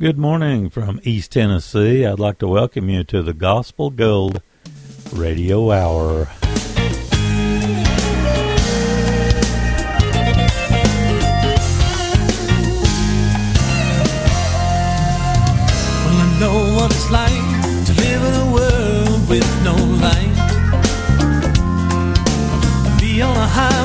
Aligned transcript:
Good 0.00 0.16
morning 0.16 0.70
from 0.70 0.98
East 1.02 1.32
Tennessee. 1.32 2.06
I'd 2.06 2.18
like 2.18 2.38
to 2.38 2.48
welcome 2.48 2.88
you 2.88 3.04
to 3.04 3.22
the 3.22 3.34
Gospel 3.34 3.90
Gold 3.90 4.40
Radio 5.12 5.70
Hour. 5.70 6.26
Well, 6.30 6.46
I 16.16 16.36
know 16.40 16.76
what 16.76 16.90
it's 16.92 17.10
like 17.10 17.28
to 17.84 17.92
live 18.00 18.22
in 18.24 18.34
a 18.40 18.46
world 18.54 19.28
with 19.28 19.44
no 19.62 19.74
light. 20.00 20.36
Be 22.98 23.20
on 23.20 23.36
a 23.36 23.46
high. 23.46 23.79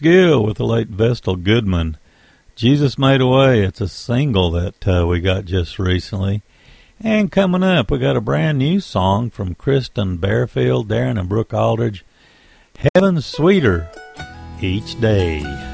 Vince 0.00 0.14
Gill 0.14 0.44
with 0.44 0.56
the 0.56 0.64
late 0.64 0.88
Vestal 0.88 1.36
Goodman. 1.36 1.98
Jesus 2.54 2.98
Made 2.98 3.20
a 3.20 3.26
Way. 3.26 3.62
It's 3.62 3.80
a 3.80 3.88
single 3.88 4.50
that 4.52 4.88
uh, 4.88 5.06
we 5.06 5.20
got 5.20 5.44
just 5.44 5.78
recently. 5.78 6.42
And 7.00 7.30
coming 7.30 7.62
up, 7.62 7.90
we 7.90 7.98
got 7.98 8.16
a 8.16 8.20
brand 8.20 8.58
new 8.58 8.80
song 8.80 9.30
from 9.30 9.54
Kristen 9.54 10.18
Bearfield, 10.18 10.88
Darin, 10.88 11.18
and 11.18 11.28
Brooke 11.28 11.52
Aldridge. 11.52 12.04
Heaven 12.94 13.20
Sweeter 13.20 13.90
Each 14.60 14.98
Day. 15.00 15.69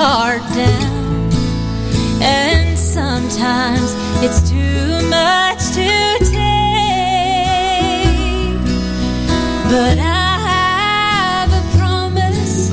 Heart 0.00 0.42
down. 0.54 1.32
And 2.22 2.78
sometimes 2.78 3.96
it's 4.22 4.48
too 4.48 5.08
much 5.10 5.58
to 5.74 5.90
take. 6.20 6.38
But 9.68 9.98
I 9.98 10.38
have 10.52 11.50
a 11.52 11.62
promise, 11.76 12.68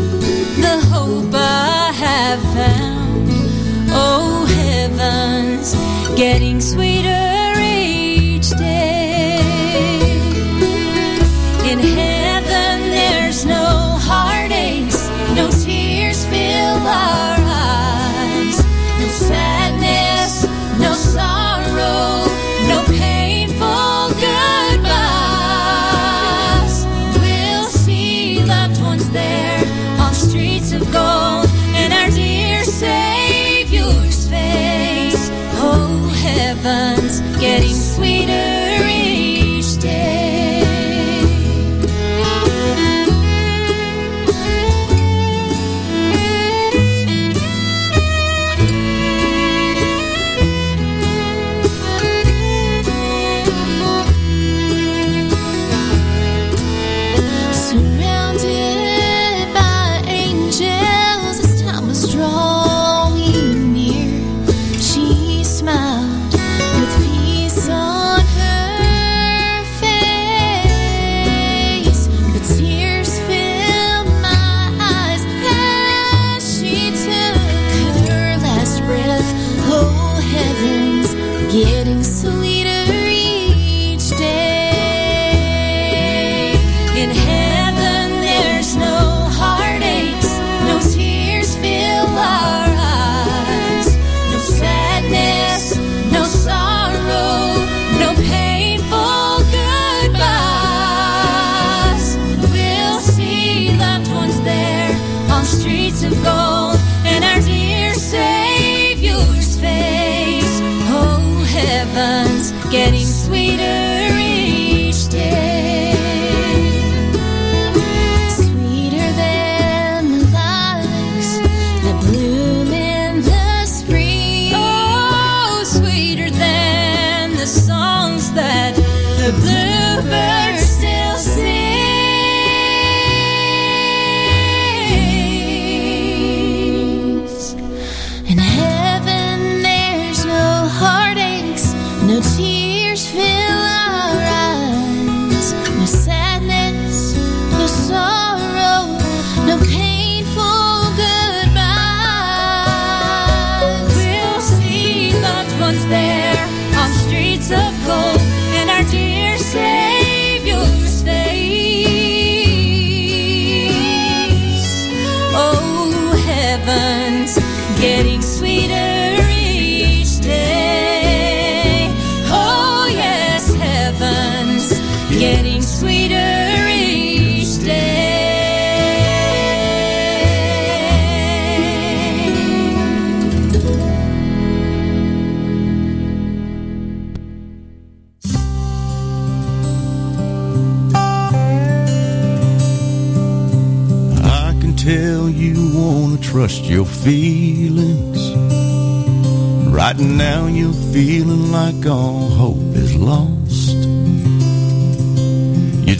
the 0.62 0.80
hope 0.94 1.34
I 1.34 1.91
have 1.96 2.41
found. 2.53 3.28
Oh, 3.90 4.46
heavens, 4.46 5.74
getting 6.16 6.62
sweeter. 6.62 7.34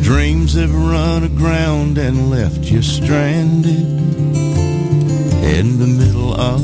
Dreams 0.06 0.54
have 0.54 0.72
run 0.72 1.24
aground 1.24 1.98
and 1.98 2.30
left 2.30 2.66
you 2.66 2.84
stranded 2.84 3.66
in 5.44 5.80
the 5.80 5.88
middle 5.88 6.32
of 6.32 6.62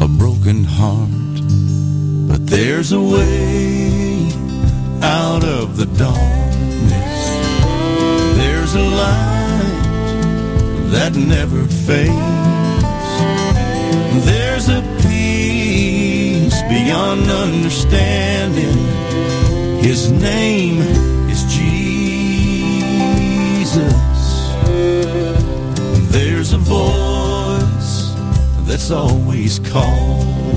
a 0.00 0.06
broken 0.06 0.62
heart. 0.62 1.10
But 2.28 2.46
there's 2.46 2.92
a 2.92 3.00
way 3.00 4.30
out 5.02 5.42
of 5.42 5.76
the 5.76 5.86
darkness. 5.98 7.28
There's 8.36 8.76
a 8.76 8.84
light 8.84 9.82
that 10.92 11.16
never 11.16 11.64
fades. 11.66 12.12
There's 14.24 14.68
a 14.68 14.80
peace 15.02 16.62
beyond 16.68 17.28
understanding. 17.28 18.78
His 19.82 20.12
name 20.12 21.15
Jesus. 23.76 24.54
There's 26.10 26.52
a 26.54 26.58
voice 26.58 28.14
that's 28.66 28.90
always 28.90 29.58
calling. 29.58 30.56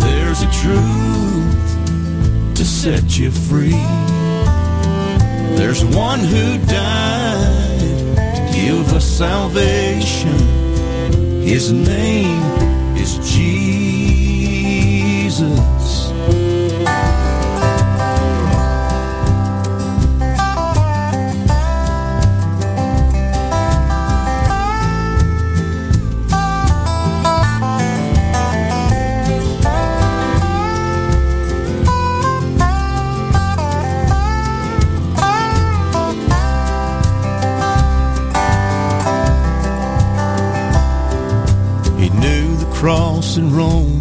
There's 0.00 0.42
a 0.42 0.50
truth 0.60 1.76
to 2.56 2.64
set 2.64 3.18
you 3.18 3.30
free. 3.30 3.86
There's 5.56 5.82
one 5.84 6.20
who 6.20 6.58
died 6.66 7.80
to 8.36 8.50
give 8.54 8.92
us 8.92 9.06
salvation. 9.06 10.38
His 11.42 11.72
name 11.72 12.42
is 12.98 13.18
Jesus. 13.34 13.72
and 43.38 43.50
Rome. 43.50 43.91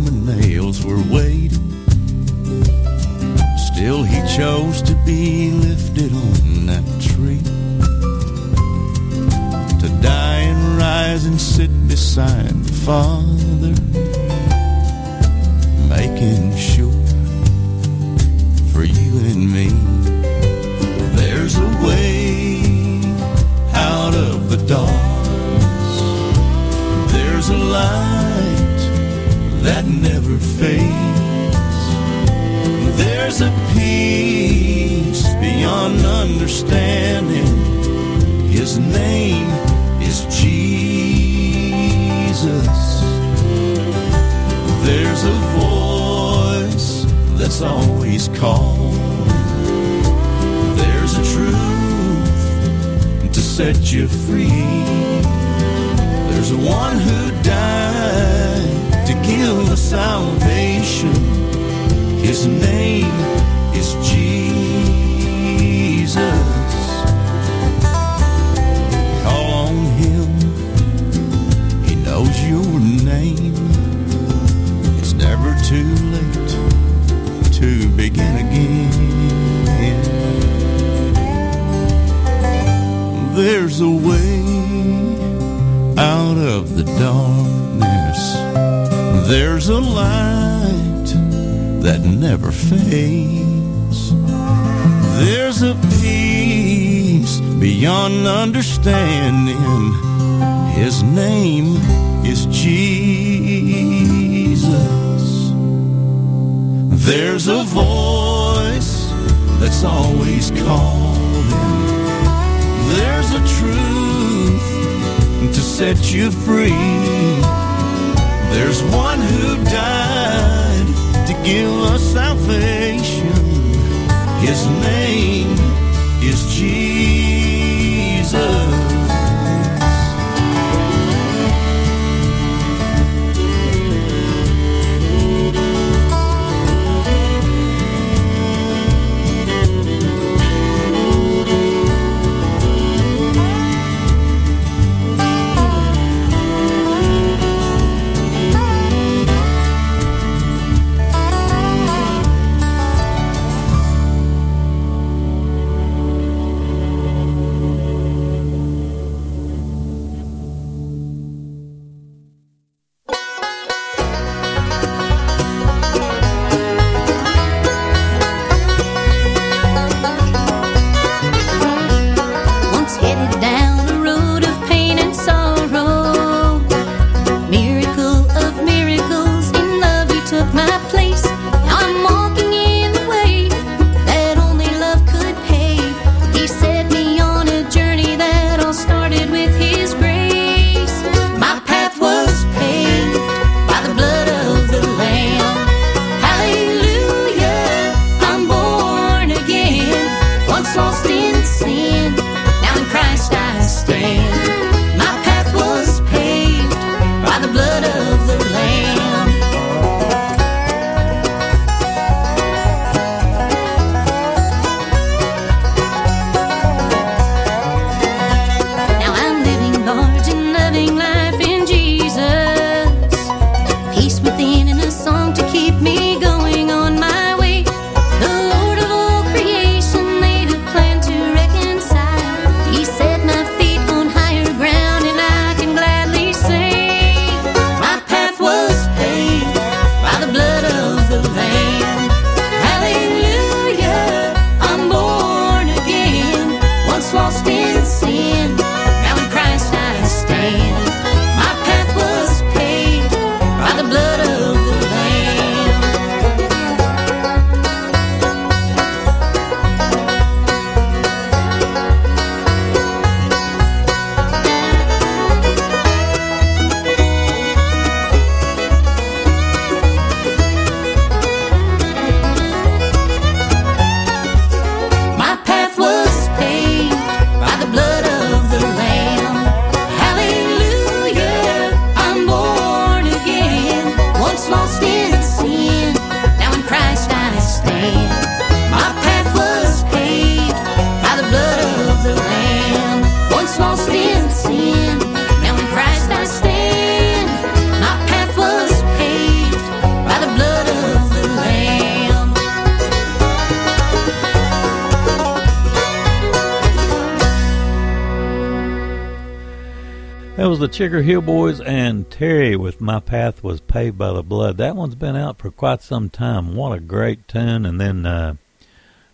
Chigger 310.81 311.03
Hill 311.03 311.21
Boys 311.21 311.61
and 311.61 312.09
Terry 312.09 312.55
with 312.55 312.81
My 312.81 312.99
Path 312.99 313.43
Was 313.43 313.61
Paved 313.61 313.99
by 313.99 314.13
the 314.13 314.23
Blood. 314.23 314.57
That 314.57 314.75
one's 314.75 314.95
been 314.95 315.15
out 315.15 315.37
for 315.37 315.51
quite 315.51 315.83
some 315.83 316.09
time. 316.09 316.55
What 316.55 316.75
a 316.75 316.79
great 316.79 317.27
tune. 317.27 317.67
And 317.67 317.79
then 317.79 318.03
uh, 318.03 318.33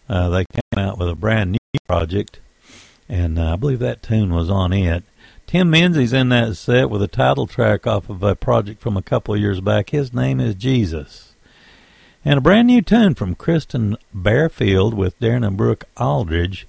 uh, 0.07 0.29
they 0.29 0.45
came 0.45 0.85
out 0.85 0.97
with 0.97 1.09
a 1.09 1.15
brand 1.15 1.51
new 1.51 1.79
project, 1.85 2.39
and 3.09 3.37
uh, 3.37 3.51
I 3.51 3.55
believe 3.57 3.79
that 3.79 4.01
tune 4.01 4.33
was 4.33 4.49
on 4.49 4.71
it. 4.71 5.03
Tim 5.45 5.69
Menzies 5.69 6.13
in 6.13 6.29
that 6.29 6.55
set 6.55 6.89
with 6.89 7.01
a 7.01 7.07
title 7.09 7.47
track 7.47 7.85
off 7.85 8.09
of 8.09 8.23
a 8.23 8.33
project 8.33 8.81
from 8.81 8.95
a 8.95 9.01
couple 9.01 9.33
of 9.33 9.41
years 9.41 9.59
back. 9.59 9.89
His 9.89 10.13
name 10.13 10.39
is 10.39 10.55
Jesus. 10.55 11.35
And 12.23 12.37
a 12.37 12.41
brand 12.41 12.67
new 12.67 12.81
tune 12.81 13.13
from 13.13 13.35
Kristen 13.35 13.97
Bearfield 14.15 14.93
with 14.93 15.19
Darin 15.19 15.43
and 15.43 15.57
Brooke 15.57 15.83
Aldridge 15.97 16.65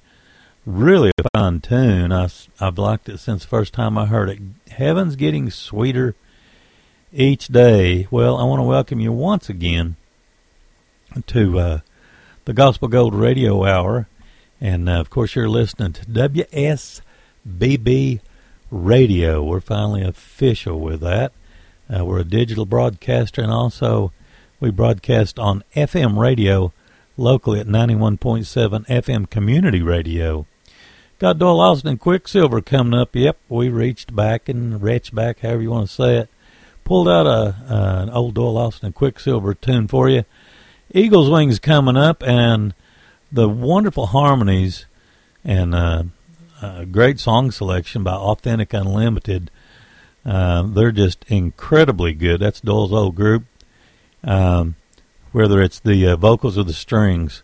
really 0.69 1.11
a 1.19 1.25
fine 1.35 1.61
tune. 1.61 2.13
I, 2.13 2.29
I've 2.61 2.79
liked 2.79 3.09
it 3.09 3.19
since 3.19 3.43
the 3.43 3.49
first 3.49 3.73
time 3.73 3.97
I 3.97 4.05
heard 4.07 4.29
it. 4.29 4.39
Heaven's 4.71 5.17
getting 5.17 5.51
sweeter 5.51 6.15
each 7.13 7.49
day. 7.49 8.07
Well, 8.11 8.37
I 8.37 8.45
want 8.45 8.61
to 8.61 8.65
welcome 8.65 9.01
you 9.01 9.11
once 9.11 9.49
again 9.49 9.97
to 11.27 11.59
uh, 11.59 11.81
the 12.45 12.53
Gospel 12.53 12.89
Gold 12.89 13.15
Radio 13.15 13.65
Hour. 13.65 14.09
And 14.61 14.91
uh, 14.91 15.01
of 15.01 15.09
course, 15.09 15.35
you're 15.35 15.49
listening 15.49 15.95
to 15.95 16.05
WSBB 16.05 17.01
Radio. 18.71 19.43
We're 19.43 19.61
finally 19.61 20.03
official 20.03 20.79
with 20.81 21.01
that. 21.01 21.33
Uh, 21.89 22.05
we're 22.05 22.21
a 22.21 22.25
digital 22.25 22.67
broadcaster 22.67 23.41
and 23.41 23.51
also 23.51 24.13
we 24.61 24.71
broadcast 24.71 25.39
on 25.39 25.65
FM 25.75 26.19
radio 26.19 26.75
locally 27.17 27.59
at 27.59 27.67
91.7 27.67 28.87
FM 28.87 29.31
community 29.31 29.81
radio. 29.81 30.47
Got 31.19 31.39
Doyle 31.39 31.57
Lawson 31.57 31.89
and 31.89 31.99
Quicksilver 31.99 32.61
coming 32.61 32.97
up. 32.97 33.17
Yep, 33.17 33.39
we 33.49 33.71
reached 33.71 34.15
back 34.15 34.49
and 34.49 34.81
reached 34.81 35.13
back, 35.13 35.41
however 35.41 35.63
you 35.63 35.71
want 35.71 35.89
to 35.89 35.93
say 35.93 36.17
it. 36.19 36.31
Pulled 36.85 37.09
out 37.09 37.27
a 37.27 37.57
uh, 37.69 38.03
an 38.03 38.11
old 38.11 38.35
Doyle 38.35 38.53
Lawson 38.53 38.87
and 38.87 38.95
Quicksilver 38.95 39.53
tune 39.53 39.89
for 39.89 40.09
you. 40.09 40.25
Eagles 40.95 41.29
Wings 41.29 41.59
coming 41.59 41.97
up, 41.97 42.23
and 42.23 42.73
the 43.33 43.49
wonderful 43.49 44.07
harmonies 44.07 44.87
and 45.45 45.75
uh, 45.75 46.05
a 46.63 46.87
great 46.87 47.19
song 47.19 47.51
selection 47.51 48.05
by 48.05 48.15
Authentic 48.15 48.73
Unlimited. 48.73 49.51
Uh, 50.25 50.63
they're 50.63 50.93
just 50.93 51.25
incredibly 51.27 52.13
good. 52.13 52.41
That's 52.41 52.61
Doyle's 52.61 52.93
old 52.93 53.17
group. 53.17 53.45
Um, 54.23 54.77
whether 55.33 55.61
it's 55.61 55.81
the 55.81 56.07
uh, 56.07 56.17
vocals 56.17 56.57
or 56.57 56.65
the 56.65 56.73
strings, 56.73 57.43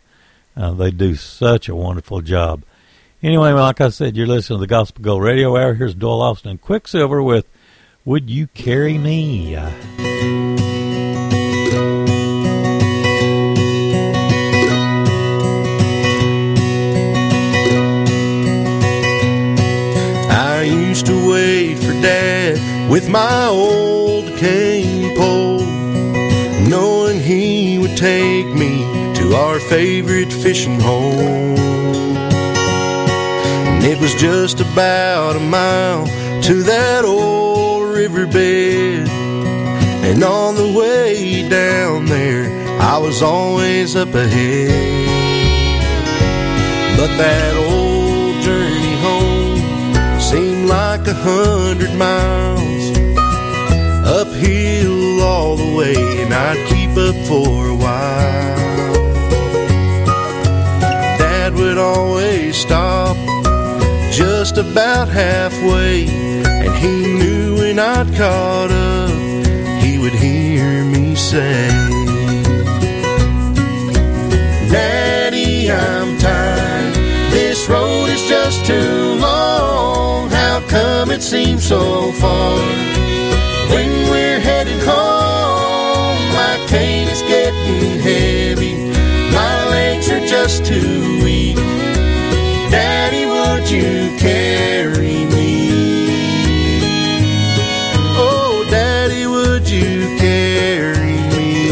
uh, 0.57 0.73
they 0.75 0.93
do 0.93 1.16
such 1.16 1.69
a 1.69 1.75
wonderful 1.75 2.21
job. 2.21 2.62
Anyway, 3.25 3.52
like 3.52 3.81
I 3.81 3.88
said, 3.88 4.19
you're 4.19 4.26
listening 4.26 4.59
to 4.59 4.61
the 4.61 4.66
Gospel 4.66 5.02
Gold 5.02 5.23
Radio 5.23 5.57
Hour. 5.57 5.73
Here's 5.73 5.95
Doyle 5.95 6.19
Lawson 6.19 6.59
Quicksilver 6.59 7.23
with 7.23 7.49
Would 8.04 8.28
You 8.28 8.49
Carry 8.49 8.99
Me? 8.99 9.57
I 9.57 9.64
used 20.64 21.07
to 21.07 21.31
wait 21.31 21.78
for 21.78 21.93
Dad 22.02 22.90
with 22.90 23.09
my 23.09 23.47
old 23.47 24.26
cane 24.37 25.16
pole, 25.16 25.61
knowing 26.69 27.21
he 27.21 27.78
would 27.78 27.97
take 27.97 28.49
me 28.49 28.81
to 29.14 29.35
our 29.35 29.59
favorite 29.61 30.31
fishing 30.31 30.78
hole. 30.78 32.04
It 33.87 34.00
was 34.00 34.14
just 34.14 34.61
about 34.61 35.37
a 35.37 35.41
mile 35.41 36.07
to 36.45 36.62
that 36.62 37.05
old 37.05 37.95
riverbed. 37.95 39.07
And 40.09 40.25
on 40.25 40.55
the 40.55 40.73
way 40.73 41.47
down 41.50 42.07
there, 42.07 42.47
I 42.81 42.97
was 42.97 43.21
always 43.21 43.95
up 43.95 44.14
ahead. 44.14 44.71
But 46.97 47.11
that 47.19 47.55
old 47.57 48.43
journey 48.43 48.97
home 49.05 50.19
seemed 50.19 50.67
like 50.67 51.07
a 51.07 51.12
hundred 51.12 51.93
miles. 51.95 52.85
Uphill 54.19 55.23
all 55.23 55.57
the 55.57 55.76
way, 55.76 56.23
and 56.23 56.33
I'd 56.33 56.67
keep 56.71 56.97
up 56.97 57.17
for 57.26 57.69
a 57.69 57.76
while. 57.76 58.64
Dad 61.19 61.53
would 61.53 61.76
always 61.76 62.57
stop 62.57 62.84
about 64.75 65.07
halfway. 65.07 66.04
And 66.64 66.75
he 66.75 67.14
knew 67.14 67.54
when 67.59 67.78
I'd 67.78 68.12
caught 68.16 68.73
up, 68.73 69.11
he 69.81 69.99
would 69.99 70.12
hear 70.12 70.85
me 70.85 71.14
say, 71.14 71.69
Daddy, 74.69 75.71
I'm 75.71 76.19
tired. 76.19 76.95
This 77.31 77.69
road 77.69 78.07
is 78.07 78.28
just 78.28 78.66
too 78.66 79.14
long. 79.21 80.28
How 80.31 80.61
come 80.69 81.12
it 81.12 81.23
seems 81.23 81.64
so 81.64 82.11
far? 82.14 82.59
When 83.75 84.11
we're 84.11 84.40
heading 84.40 84.81
home, 84.81 86.19
my 86.35 86.57
cane 86.66 87.07
is 87.07 87.23
getting 87.23 88.00
heavy. 88.00 88.75
My 89.33 89.71
legs 89.71 90.11
are 90.11 90.26
just 90.26 90.66
too 90.66 91.23
weak. 91.23 91.59
Daddy, 92.75 93.25
would 93.25 93.71
you 93.71 94.19
carry 94.19 95.26
me? 95.26 95.71
Oh, 98.19 98.66
Daddy, 98.69 99.26
would 99.28 99.71
you 99.71 100.16
carry 100.19 101.14
me? 101.37 101.71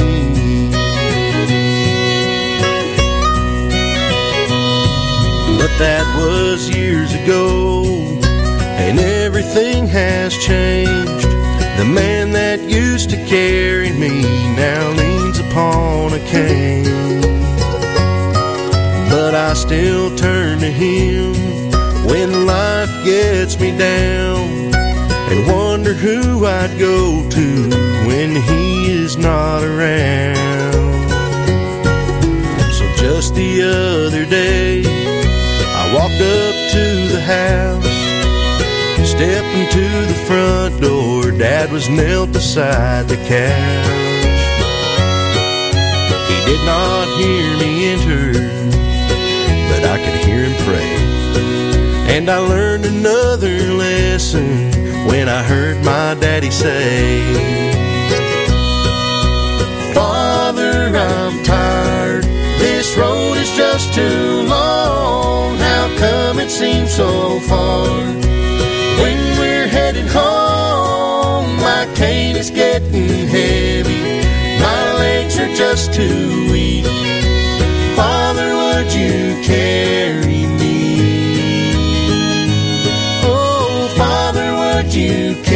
But 5.58 5.76
that 5.80 6.06
was 6.16 6.70
years 6.70 7.12
ago, 7.14 7.82
and 8.84 9.00
everything 9.00 9.88
has 9.88 10.38
changed. 10.38 11.26
The 11.78 11.84
man 11.84 12.30
that 12.30 12.60
used 12.60 13.10
to 13.10 13.16
carry 13.26 13.90
me 13.90 14.22
now 14.54 14.90
leans 14.92 15.40
upon 15.40 16.12
a 16.12 16.20
cane 16.30 17.41
but 19.12 19.34
I 19.34 19.52
still 19.52 20.16
turn 20.16 20.60
to 20.60 20.70
him 20.70 21.34
when 22.06 22.46
life 22.46 22.90
gets 23.04 23.60
me 23.60 23.76
down 23.76 24.72
and 25.30 25.46
wonder 25.46 25.92
who 25.92 26.46
I'd 26.46 26.78
go 26.78 27.28
to 27.28 27.46
when 28.08 28.30
he 28.30 28.90
is 28.90 29.18
not 29.18 29.62
around. 29.64 31.10
So 32.72 32.84
just 33.04 33.34
the 33.34 33.52
other 33.60 34.24
day, 34.24 34.82
I 34.86 35.82
walked 35.92 36.22
up 36.40 36.56
to 36.76 36.86
the 37.12 37.20
house, 37.20 37.84
stepped 39.06 39.52
into 39.60 39.86
the 40.10 40.18
front 40.26 40.80
door. 40.80 41.30
Dad 41.38 41.70
was 41.70 41.86
knelt 41.90 42.32
beside 42.32 43.08
the 43.08 43.16
couch. 43.28 43.92
He 46.30 46.38
did 46.50 46.64
not 46.64 47.06
hear 47.18 47.58
me 47.58 47.92
enter 47.92 48.61
I 49.92 49.98
could 49.98 50.14
hear 50.24 50.44
him 50.44 50.56
pray. 50.64 52.16
And 52.16 52.30
I 52.30 52.38
learned 52.38 52.86
another 52.86 53.58
lesson 53.74 54.72
when 55.06 55.28
I 55.28 55.42
heard 55.42 55.84
my 55.84 56.14
daddy 56.14 56.50
say, 56.50 57.20
Father, 59.92 60.96
I'm 60.96 61.44
tired. 61.44 62.24
This 62.58 62.96
road 62.96 63.34
is 63.34 63.54
just 63.54 63.92
too 63.92 64.44
long. 64.48 65.58
How 65.58 65.94
come 65.98 66.38
it 66.40 66.50
seems 66.50 66.94
so 66.94 67.38
far? 67.40 67.86
When 69.02 69.18
we're 69.38 69.68
heading 69.68 70.08
home, 70.08 71.54
my 71.56 71.86
cane 71.94 72.36
is 72.36 72.50
getting 72.50 73.28
heavy. 73.28 74.22
My 74.58 74.94
legs 74.94 75.38
are 75.38 75.54
just 75.54 75.92
too 75.92 76.50
weak. 76.50 76.81
You 84.94 85.51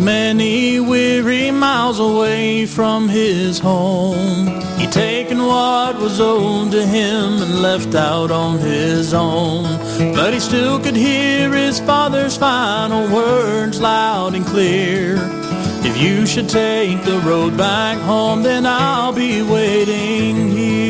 many 0.00 0.80
weary 0.80 1.50
miles 1.50 1.98
away 1.98 2.66
from 2.66 3.08
his 3.08 3.58
home. 3.58 4.46
He'd 4.78 4.92
taken 4.92 5.42
what 5.44 5.98
was 5.98 6.20
owed 6.20 6.70
to 6.72 6.86
him 6.86 7.42
and 7.42 7.62
left 7.62 7.94
out 7.94 8.30
on 8.30 8.58
his 8.58 9.12
own. 9.12 9.64
But 10.14 10.34
he 10.34 10.40
still 10.40 10.78
could 10.78 10.96
hear 10.96 11.52
his 11.52 11.80
father's 11.80 12.36
final 12.36 13.12
words 13.12 13.80
loud 13.80 14.34
and 14.34 14.46
clear. 14.46 15.16
If 15.84 15.96
you 16.00 16.26
should 16.26 16.48
take 16.48 17.04
the 17.04 17.18
road 17.20 17.56
back 17.56 17.98
home, 17.98 18.42
then 18.42 18.66
I'll 18.66 19.12
be 19.12 19.42
waiting 19.42 20.48
here. 20.50 20.87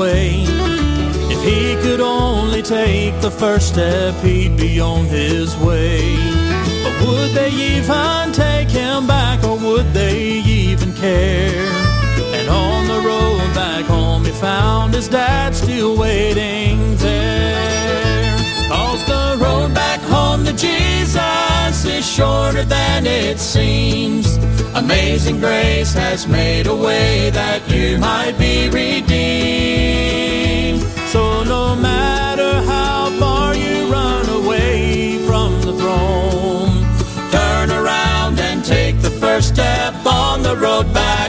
If 0.00 1.42
he 1.42 1.74
could 1.82 2.00
only 2.00 2.62
take 2.62 3.20
the 3.20 3.32
first 3.32 3.68
step, 3.68 4.14
he'd 4.22 4.56
be 4.56 4.80
on 4.80 5.06
his 5.06 5.56
way. 5.56 6.14
But 6.84 7.06
would 7.06 7.30
they 7.32 7.50
even 7.50 8.32
take 8.32 8.70
him 8.70 9.08
back 9.08 9.42
or 9.42 9.58
would 9.58 9.92
they 9.92 10.40
even 10.46 10.94
care? 10.94 11.66
And 12.32 12.48
on 12.48 12.86
the 12.86 13.00
road 13.00 13.52
back 13.56 13.86
home, 13.86 14.24
he 14.24 14.30
found 14.30 14.94
his 14.94 15.08
dad 15.08 15.56
still 15.56 15.96
waiting 15.96 16.96
there. 16.98 18.38
Cause 18.68 19.04
the 19.06 19.36
road 19.44 19.74
back 19.74 20.00
home 20.02 20.44
to 20.44 20.52
Jesus 20.52 21.84
is 21.84 22.08
shorter 22.08 22.64
than 22.64 23.04
it 23.04 23.40
seems. 23.40 24.36
Amazing 24.76 25.40
grace 25.40 25.92
has 25.92 26.28
made 26.28 26.68
a 26.68 26.76
way 26.76 27.30
that 27.30 27.68
you 27.68 27.98
might 27.98 28.38
be 28.38 28.68
redeemed. 28.68 29.57
Road 40.78 41.27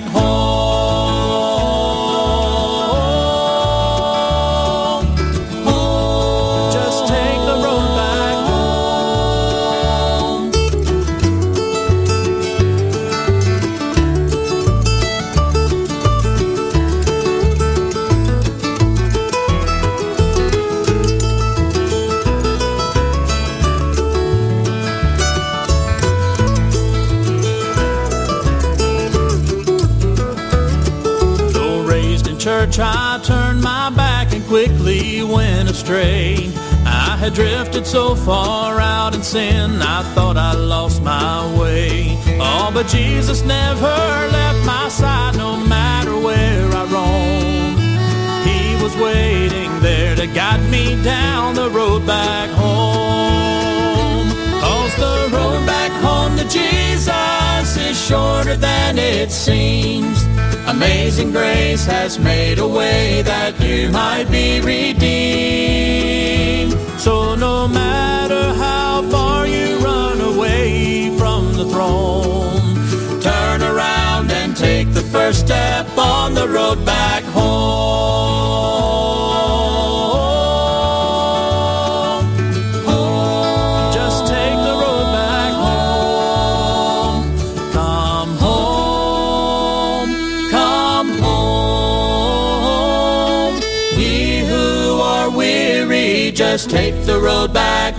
astray. 35.89 36.51
I 36.85 37.17
had 37.17 37.33
drifted 37.33 37.85
so 37.85 38.15
far 38.15 38.79
out 38.79 39.15
in 39.15 39.23
sin, 39.23 39.81
I 39.81 40.03
thought 40.13 40.37
I 40.37 40.53
lost 40.53 41.01
my 41.01 41.41
way. 41.59 42.15
Oh, 42.39 42.69
but 42.73 42.87
Jesus 42.87 43.41
never 43.41 43.95
left 44.37 44.65
my 44.65 44.87
side, 44.89 45.35
no 45.37 45.57
matter 45.57 46.15
where 46.17 46.69
I 46.81 46.83
roamed. 46.95 47.79
He 48.47 48.83
was 48.83 48.95
waiting 48.97 49.71
there 49.81 50.15
to 50.15 50.27
guide 50.27 50.63
me 50.69 51.01
down 51.03 51.55
the 51.55 51.69
road 51.69 52.05
back 52.05 52.49
home. 52.51 54.29
Cause 54.61 54.95
the 54.95 55.35
road 55.35 55.65
back 55.65 55.91
home 56.03 56.37
to 56.37 56.45
Jesus 56.47 57.77
is 57.77 57.97
shorter 58.07 58.55
than 58.55 58.97
it 58.99 59.31
seems. 59.31 60.38
Amazing 60.69 61.31
grace 61.31 61.83
has 61.85 62.19
made 62.19 62.59
a 62.59 62.67
way 62.67 63.23
that 63.23 63.59
you 63.59 63.89
might 63.89 64.29
be 64.29 64.61
redeemed. 64.61 64.99
So 66.99 67.33
no 67.33 67.67
matter 67.67 68.53
how 68.53 69.01
far 69.09 69.47
you 69.47 69.79
run 69.79 70.21
away 70.21 71.17
from 71.17 71.53
the 71.53 71.65
throne, 71.65 73.19
turn 73.19 73.63
around 73.63 74.31
and 74.31 74.55
take 74.55 74.93
the 74.93 75.01
first 75.01 75.39
step 75.47 75.87
on 75.97 76.35
the 76.35 76.47
road 76.47 76.78
take 96.69 97.03
the 97.05 97.19
road 97.19 97.51
back 97.51 97.95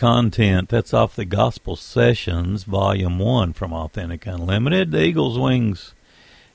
content. 0.00 0.70
That's 0.70 0.94
off 0.94 1.14
the 1.14 1.26
Gospel 1.26 1.76
Sessions, 1.76 2.64
Volume 2.64 3.18
1 3.18 3.52
from 3.52 3.74
Authentic 3.74 4.26
Unlimited. 4.26 4.92
The 4.92 5.04
Eagles 5.04 5.38
Wings 5.38 5.92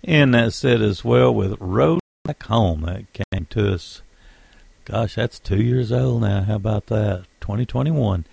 in 0.01 0.31
that 0.31 0.51
set 0.51 0.81
as 0.81 1.05
well 1.05 1.31
with 1.31 1.55
Road 1.60 1.99
Back 2.23 2.41
Home. 2.45 2.81
That 2.81 3.05
came 3.13 3.45
to 3.51 3.75
us. 3.75 4.01
Gosh, 4.84 5.13
that's 5.13 5.38
two 5.38 5.62
years 5.62 5.91
old 5.91 6.23
now. 6.23 6.41
How 6.41 6.55
about 6.55 6.88
that? 6.88 7.25
2021. 7.39 8.25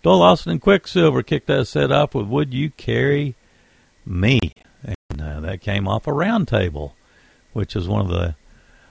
Doyle 0.00 0.18
Lawson 0.18 0.52
and 0.52 0.62
Quicksilver 0.62 1.24
kicked 1.24 1.48
that 1.48 1.66
set 1.66 1.90
off 1.90 2.14
with 2.14 2.28
Would 2.28 2.54
You 2.54 2.70
Carry 2.70 3.34
Me? 4.06 4.38
And 4.84 5.20
uh, 5.20 5.40
that 5.40 5.60
came 5.60 5.88
off 5.88 6.06
a 6.06 6.12
round 6.12 6.46
table, 6.46 6.94
which 7.52 7.74
is 7.74 7.88
one 7.88 8.02
of 8.02 8.12
the 8.12 8.36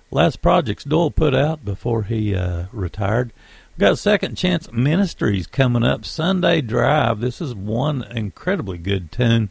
last 0.09 0.41
projects 0.41 0.83
Doyle 0.83 1.11
put 1.11 1.33
out 1.33 1.63
before 1.63 2.03
he 2.03 2.35
uh, 2.35 2.65
retired. 2.73 3.31
We've 3.71 3.87
got 3.87 3.99
Second 3.99 4.35
Chance 4.35 4.69
Ministries 4.73 5.47
coming 5.47 5.83
up 5.83 6.03
Sunday 6.03 6.59
Drive. 6.59 7.21
This 7.21 7.39
is 7.39 7.55
one 7.55 8.03
incredibly 8.03 8.77
good 8.77 9.13
tune. 9.13 9.47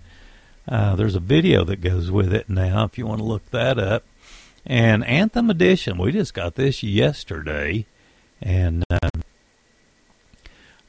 Uh, 0.68 0.94
there's 0.94 1.14
a 1.14 1.20
video 1.20 1.64
that 1.64 1.80
goes 1.80 2.11
with 2.11 2.35
it 2.35 2.50
now 2.50 2.85
if 2.85 2.98
you 2.98 3.06
want 3.06 3.20
to 3.20 3.24
look 3.24 3.50
that 3.50 3.78
up. 3.78 4.04
And 4.66 5.02
Anthem 5.06 5.48
Edition, 5.48 5.96
we 5.96 6.12
just 6.12 6.35
got 6.35 6.54
this 6.54 6.83
yesterday, 6.83 7.87
and 8.42 8.85
uh, 8.90 9.09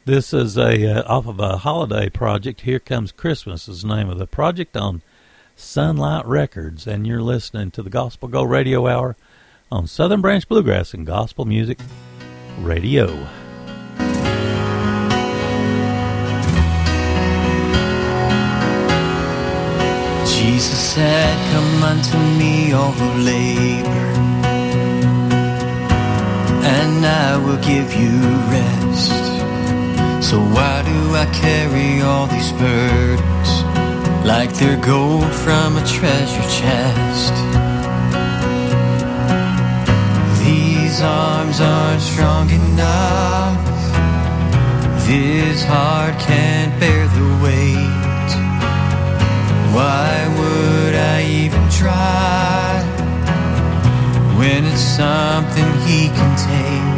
this 0.04 0.34
is 0.34 0.58
a 0.58 1.00
uh, 1.00 1.04
off 1.08 1.26
of 1.26 1.40
a 1.40 1.60
holiday 1.60 2.10
project. 2.10 2.62
Here 2.62 2.80
comes 2.80 3.14
Christmas 3.14 3.70
is 3.70 3.84
the 3.84 3.96
name 3.96 4.10
of 4.10 4.20
the 4.20 4.28
project 4.28 4.76
on 4.76 5.02
Sonlite 5.58 6.28
Records, 6.28 6.86
and 6.86 7.08
you're 7.08 7.22
listening 7.22 7.72
to 7.72 7.82
the 7.82 7.90
Gospel 7.90 8.28
Go 8.28 8.44
Radio 8.44 8.88
Hour 8.88 9.16
on 9.72 9.88
Southern 9.88 10.20
Branch 10.20 10.46
Bluegrass 10.50 10.94
and 10.94 11.08
Gospel 11.08 11.46
Music 11.46 11.80
Radio. 12.64 13.08
Jesus 20.26 20.80
said, 20.94 21.54
Come 21.54 21.84
unto 21.84 22.18
me, 22.38 22.72
all 22.74 22.92
who 22.92 23.24
labor, 23.24 24.08
and 26.64 27.06
I 27.06 27.38
will 27.38 27.58
give 27.58 27.94
you 27.96 28.16
rest. 28.50 29.12
So 30.24 30.40
why 30.40 30.84
do 30.84 31.16
I 31.16 31.26
carry 31.34 32.02
all 32.02 32.28
these 32.28 32.52
burdens 32.54 33.52
like 34.26 34.54
they're 34.54 34.80
gold 34.80 35.32
from 35.32 35.78
a 35.78 35.86
treasure 35.86 36.48
chest? 36.60 37.71
These 40.92 41.04
arms 41.04 41.62
aren't 41.62 42.02
strong 42.02 42.50
enough. 42.50 43.58
This 45.08 45.64
heart 45.64 46.20
can't 46.20 46.78
bear 46.82 47.08
the 47.08 47.30
weight. 47.42 48.32
Why 49.72 50.12
would 50.38 50.96
I 50.96 51.24
even 51.24 51.64
try 51.70 52.84
when 54.36 54.66
it's 54.66 54.82
something 54.82 55.72
he 55.88 56.10
can 56.10 56.32
take? 56.36 56.90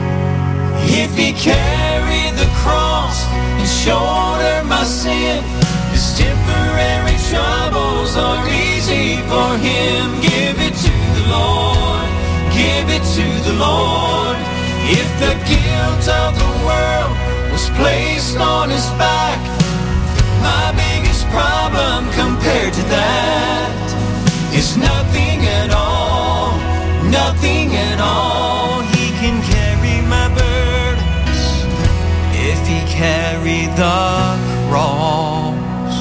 If 0.98 1.16
he 1.16 1.32
carried 1.34 2.34
the 2.34 2.50
cross 2.66 3.28
and 3.30 3.70
shouldered 3.70 4.66
my 4.66 4.84
sin, 4.86 5.44
his 5.94 6.18
temporary 6.18 7.18
troubles 7.30 8.18
are 8.18 8.42
easy 8.50 9.18
for 9.30 9.50
him. 9.62 10.20
Give 10.20 10.58
it 10.68 10.74
to 10.82 10.94
the 11.14 11.26
Lord, 11.30 11.83
give 12.54 12.88
it 12.90 13.04
to 13.18 13.26
the 13.48 13.56
Lord. 13.58 14.38
If 14.86 15.08
the 15.20 15.34
guilt 15.50 16.06
of 16.22 16.32
the 16.38 16.52
world 16.68 17.16
was 17.52 17.70
placed 17.80 18.38
on 18.38 18.70
his 18.70 18.88
back, 19.02 19.40
my 20.42 20.66
biggest 20.76 21.26
problem 21.30 22.12
compared 22.12 22.74
to 22.74 22.84
that 22.94 23.86
is 24.54 24.78
nothing 24.78 25.40
at 25.62 25.72
all, 25.72 26.54
nothing 27.10 27.74
at 27.76 28.00
all. 28.00 28.82
He 28.96 29.10
can 29.22 29.42
carry 29.54 29.98
my 30.06 30.28
burdens 30.38 31.42
if 32.52 32.60
he 32.68 32.80
carried 32.92 33.72
the 33.84 34.04
cross. 34.70 35.98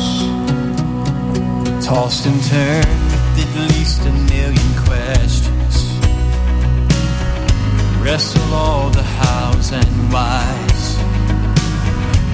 Tossed 1.87 2.27
and 2.27 2.43
turned 2.45 3.03
with 3.09 3.39
at 3.41 3.53
least 3.73 4.01
a 4.07 4.13
million 4.33 4.71
questions. 4.85 5.52
Wrestle 8.03 8.53
all 8.53 8.91
the 8.91 9.03
hows 9.03 9.71
and 9.71 10.13
whys. 10.13 10.99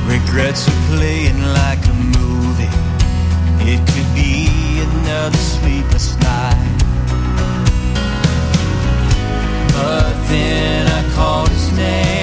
Regrets 0.06 0.66
are 0.66 0.96
playing 0.96 1.42
like 1.42 1.86
a 1.86 1.92
movie. 2.18 2.72
It 3.70 3.80
could 3.92 4.10
be 4.14 4.48
another 4.80 5.36
sleepless 5.36 6.16
night. 6.20 6.78
But 9.74 10.14
then 10.28 10.86
I 10.88 11.14
called 11.14 11.50
his 11.50 11.70
name, 11.72 12.17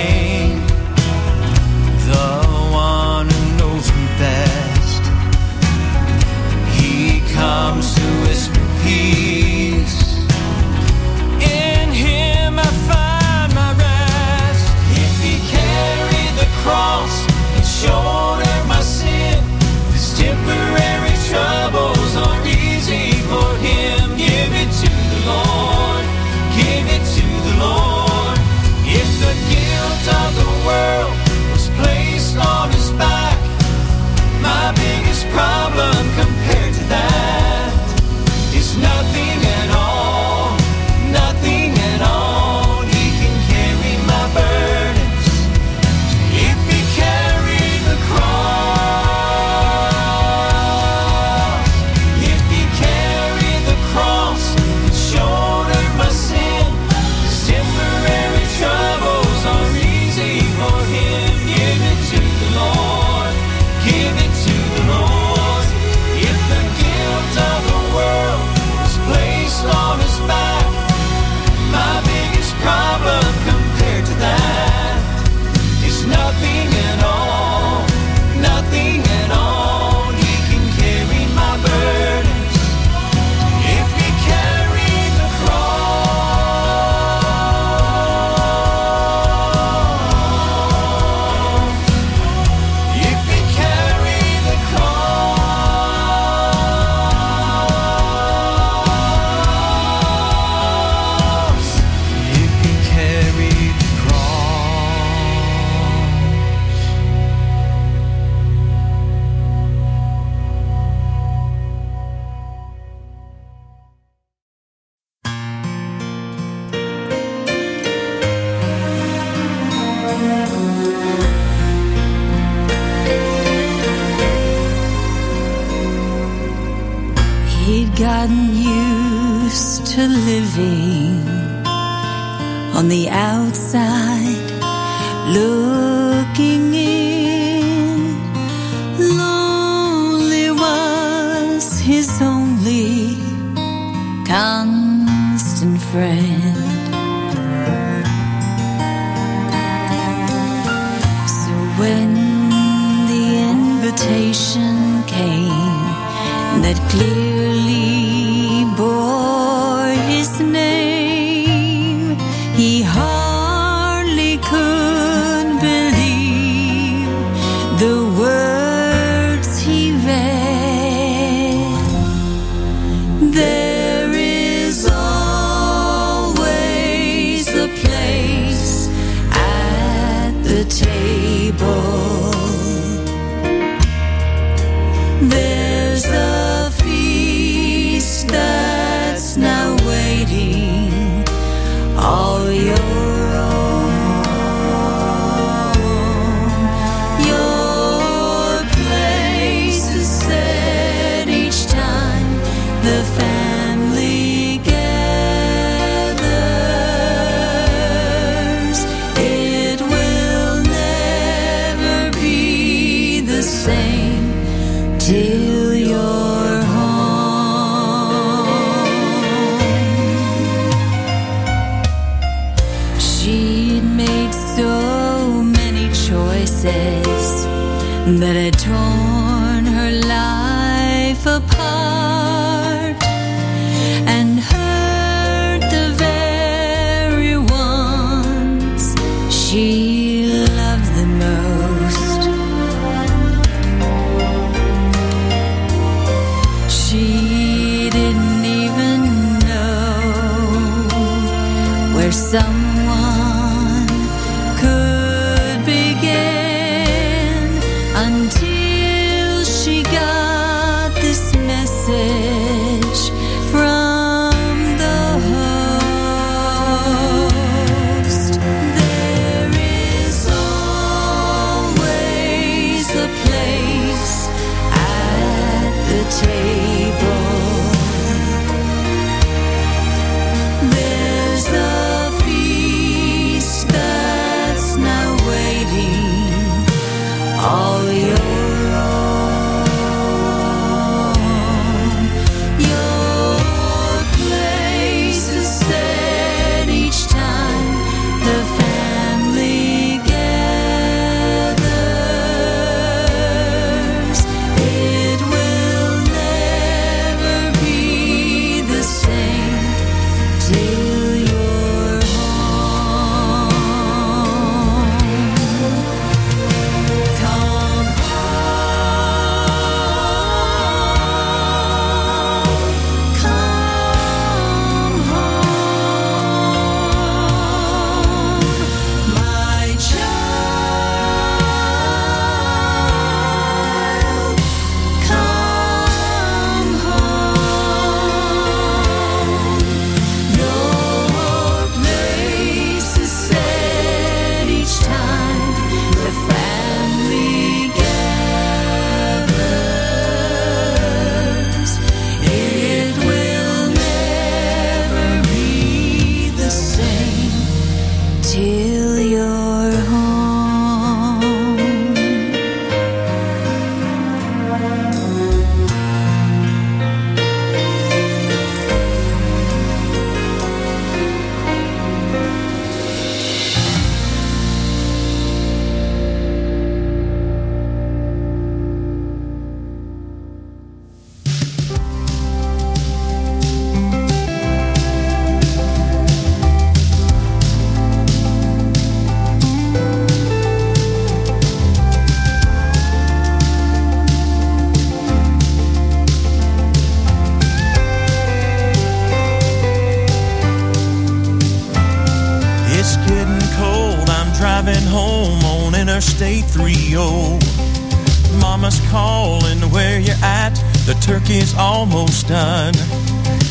mama's 408.66 408.90
calling 408.90 409.60
where 409.70 410.00
you're 410.00 410.24
at. 410.24 410.56
The 410.88 410.96
turkey's 411.00 411.56
almost 411.56 412.28
done. 412.28 412.74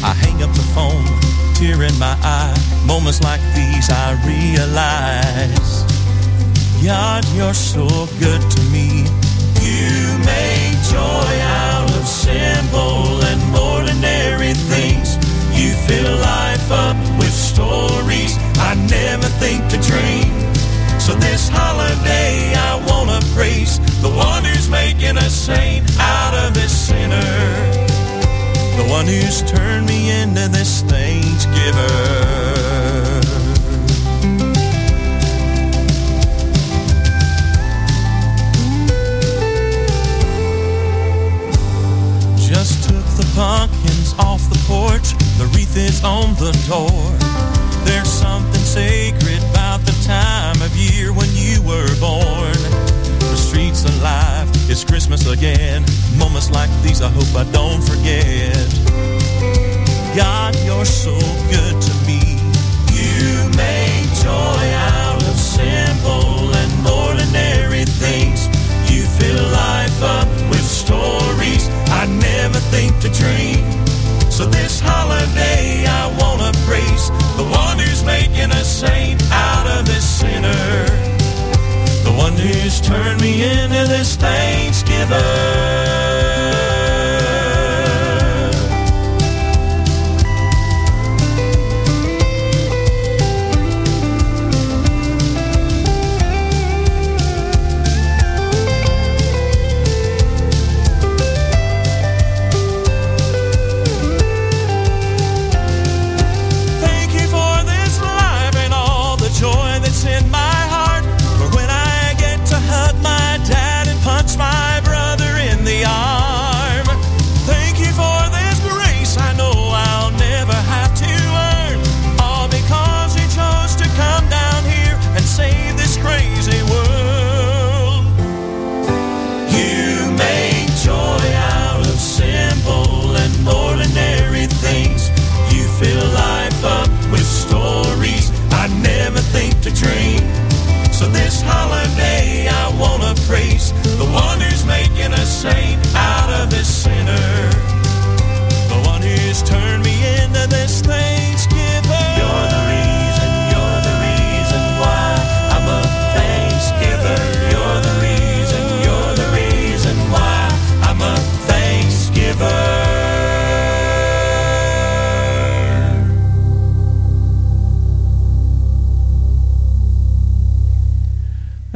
I 0.03 0.13
hang 0.13 0.43
up 0.43 0.53
the 0.55 0.67
phone, 0.75 1.07
tear 1.55 1.85
in 1.85 1.97
my 2.01 2.19
eye. 2.21 2.57
Moments 2.85 3.23
like 3.23 3.41
these 3.55 3.91
I 3.91 4.19
realize. 4.27 5.85
God, 6.85 7.25
you're 7.37 7.55
so 7.55 7.87
good 8.19 8.43
to 8.43 8.61
me. 8.75 9.07
You 9.63 10.19
made 10.27 10.79
joy 10.91 11.35
out 11.63 11.91
of 11.95 12.07
simple 12.09 13.23
and 13.23 13.41
ordinary 13.55 14.55
things. 14.67 15.15
You 15.55 15.71
fill 15.87 16.17
life 16.19 16.73
up 16.73 16.97
with 17.19 17.33
stories 17.33 18.37
I 18.59 18.75
never 18.91 19.29
think 19.39 19.63
to 19.71 19.79
dream. 19.79 20.54
So 21.05 21.13
this 21.17 21.51
holiday 21.53 22.55
I 22.55 22.83
wanna 22.89 23.21
praise 23.35 23.79
the 24.01 24.09
one 24.09 24.43
who's 24.43 24.71
making 24.71 25.19
a 25.19 25.29
saint 25.29 25.85
out 26.01 26.33
of 26.33 26.55
this 26.55 26.73
sinner. 26.89 27.21
The 28.79 28.87
one 28.89 29.05
who's 29.05 29.43
turned 29.43 29.85
me 29.85 30.23
into 30.23 30.49
this 30.49 30.81
thanksgiver. 30.85 31.93
Just 42.49 42.89
took 42.89 43.05
the 43.21 43.31
pumpkins 43.37 44.15
off 44.19 44.41
the 44.49 44.59
porch, 44.67 45.13
the 45.37 45.45
wreath 45.53 45.77
is 45.77 46.03
on 46.03 46.35
the 46.37 46.53
door. 46.67 47.03
There's 47.85 48.09
something 48.09 48.63
sacred 48.63 49.43
the 49.85 49.97
time 50.05 50.61
of 50.63 50.75
year 50.77 51.13
when 51.13 51.29
you 51.33 51.61
were 51.63 51.89
born. 52.01 52.59
The 53.21 53.37
streets 53.37 53.85
alive, 53.85 54.49
it's 54.71 54.85
Christmas 54.85 55.27
again. 55.27 55.85
Moments 56.17 56.51
like 56.51 56.71
these 56.83 57.01
I 57.03 57.09
hope 57.09 57.31
I 57.37 57.45
don't 57.53 57.83
forget. 57.83 58.55
God, 60.17 60.57
you're 60.65 60.85
so 60.85 61.17
good 61.51 61.77
to 61.83 61.93
me. 62.07 62.21
You 62.95 63.51
make 63.57 64.07
joy 64.23 64.65
out 64.97 65.23
of 65.23 65.37
simple 65.37 66.55
and 66.55 66.73
ordinary 66.87 67.85
things. 67.85 68.47
You 68.91 69.03
fill 69.19 69.43
life 69.51 70.03
up 70.03 70.29
with 70.51 70.65
stories 70.65 71.69
I 72.01 72.07
never 72.07 72.59
think 72.73 72.99
to 73.01 73.09
dream. 73.11 73.65
So 74.31 74.47
this 74.47 74.81
holiday 74.81 75.85
I 75.87 76.07
wanna 76.21 76.44
praise 76.67 77.09
the 77.37 77.45
one 77.45 77.79
who's 77.79 78.05
making 78.05 78.51
a 78.51 78.65
saint 78.65 79.23
out 79.31 79.67
of 79.79 79.87
this 79.87 80.05
sinner. 80.05 80.85
The 82.05 82.15
one 82.17 82.35
who's 82.35 82.81
turned 82.81 83.21
me 83.21 83.43
into 83.43 83.87
this 83.89 84.17
Thanksgiver. 84.17 86.04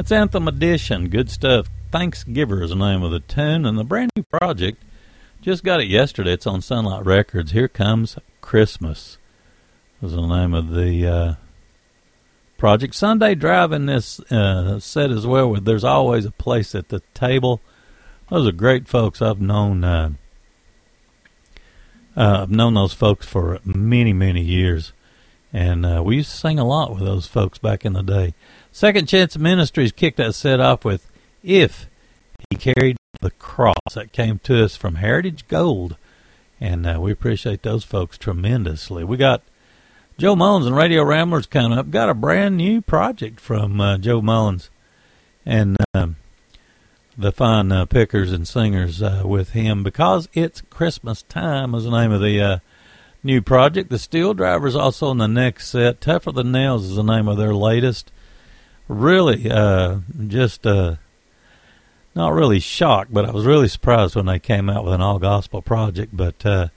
That's 0.09 0.21
Anthem 0.23 0.49
Edition. 0.49 1.11
Good 1.11 1.29
stuff. 1.29 1.69
Thanksgiver 1.93 2.63
is 2.63 2.71
the 2.71 2.77
name 2.77 3.03
of 3.03 3.11
the 3.11 3.21
tune, 3.21 3.67
and 3.67 3.79
the 3.79 3.85
brand 3.85 4.11
new 4.17 4.23
project 4.23 4.83
just 5.43 5.63
got 5.63 5.83
it 5.83 5.89
yesterday. 5.89 6.33
It's 6.33 6.47
on 6.47 6.61
Sonlite 6.61 7.05
Records. 7.05 7.53
Here 7.53 7.69
comes 7.69 8.17
Christmas. 8.41 9.19
Was 10.01 10.15
the 10.15 10.27
name 10.27 10.55
of 10.55 10.71
the 10.71 11.07
uh, 11.07 11.35
project. 12.57 12.95
Sunday 12.95 13.35
driving 13.35 13.85
this 13.85 14.19
uh, 14.33 14.81
set 14.81 15.11
as 15.11 15.27
well. 15.27 15.51
Where 15.51 15.61
there's 15.61 15.85
always 15.85 16.25
a 16.25 16.31
place 16.31 16.75
at 16.75 16.89
the 16.89 17.03
table. 17.13 17.61
Those 18.31 18.49
are 18.49 18.53
great 18.53 18.89
folks. 18.89 19.21
I've 19.21 19.43
known. 19.43 19.85
Uh, 19.85 20.13
uh, 22.17 22.45
I've 22.45 22.51
known 22.51 22.73
those 22.73 22.95
folks 22.95 23.27
for 23.27 23.59
many, 23.63 24.15
many 24.15 24.41
years, 24.41 24.95
and 25.53 25.85
uh, 25.85 26.03
we 26.03 26.17
used 26.17 26.31
to 26.31 26.37
sing 26.39 26.59
a 26.59 26.67
lot 26.67 26.93
with 26.93 27.05
those 27.05 27.27
folks 27.27 27.59
back 27.59 27.85
in 27.85 27.93
the 27.93 28.03
day. 28.03 28.33
Second 28.79 29.09
Chance 29.09 29.37
Ministries 29.37 29.91
kicked 29.91 30.19
that 30.19 30.37
set 30.37 30.61
off 30.61 30.85
with 30.85 31.11
If 31.43 31.89
He 32.49 32.57
Carried 32.57 32.97
the 33.21 33.33
Cross. 33.33 33.95
That 33.97 34.13
came 34.13 34.39
to 34.45 34.63
us 34.63 34.77
from 34.77 34.95
Heritage 34.95 35.49
Gold. 35.49 35.97
And 36.61 36.87
uh, 36.87 36.99
we 37.01 37.11
appreciate 37.11 37.65
those 37.65 37.83
folks 37.83 38.17
tremendously. 38.17 39.03
We 39.03 39.17
got 39.17 39.43
Joe 40.17 40.37
Mullins 40.37 40.67
and 40.67 40.77
Radio 40.77 41.03
Ramblers 41.03 41.47
coming 41.47 41.77
up. 41.77 41.91
Got 41.91 42.09
a 42.09 42.15
brand 42.15 42.57
new 42.57 42.81
project 42.81 43.41
from 43.41 43.81
uh, 43.81 43.99
Joe 43.99 44.23
Mullins 44.23 44.71
and 45.45 45.77
um, 45.93 46.15
the 47.17 47.33
fine 47.33 47.73
uh, 47.73 47.85
pickers 47.85 48.31
and 48.31 48.47
singers 48.47 49.03
uh, 49.03 49.23
with 49.25 49.51
him 49.51 49.83
because 49.83 50.29
it's 50.35 50.61
Christmas 50.71 51.23
time 51.23 51.75
is 51.75 51.83
the 51.83 51.91
name 51.91 52.13
of 52.13 52.21
the 52.21 52.41
uh, 52.41 52.59
new 53.25 53.43
project. 53.43 53.91
The 53.91 53.97
SteelDrivers 53.97 54.79
also 54.79 55.11
in 55.11 55.19
the 55.19 55.27
next 55.27 55.67
set. 55.67 56.01
Tougher 56.01 56.31
Than 56.31 56.53
Nails 56.53 56.85
is 56.85 56.95
the 56.95 57.03
name 57.03 57.27
of 57.27 57.39
their 57.39 57.57
latest 57.57 58.13
really 58.89 59.51
uh, 59.51 59.99
just 60.27 60.67
uh, 60.67 60.97
not 62.15 62.33
really 62.33 62.59
shocked, 62.59 63.13
but 63.13 63.25
I 63.25 63.31
was 63.31 63.47
really 63.47 63.69
surprised 63.69 64.17
when 64.17 64.27
they 64.27 64.39
came 64.39 64.69
out 64.69 64.85
with 64.85 64.95
an 64.95 65.01
all 65.01 65.19
gospel 65.19 65.63
project. 65.63 66.17
But 66.17 66.45
uh, 66.45 66.69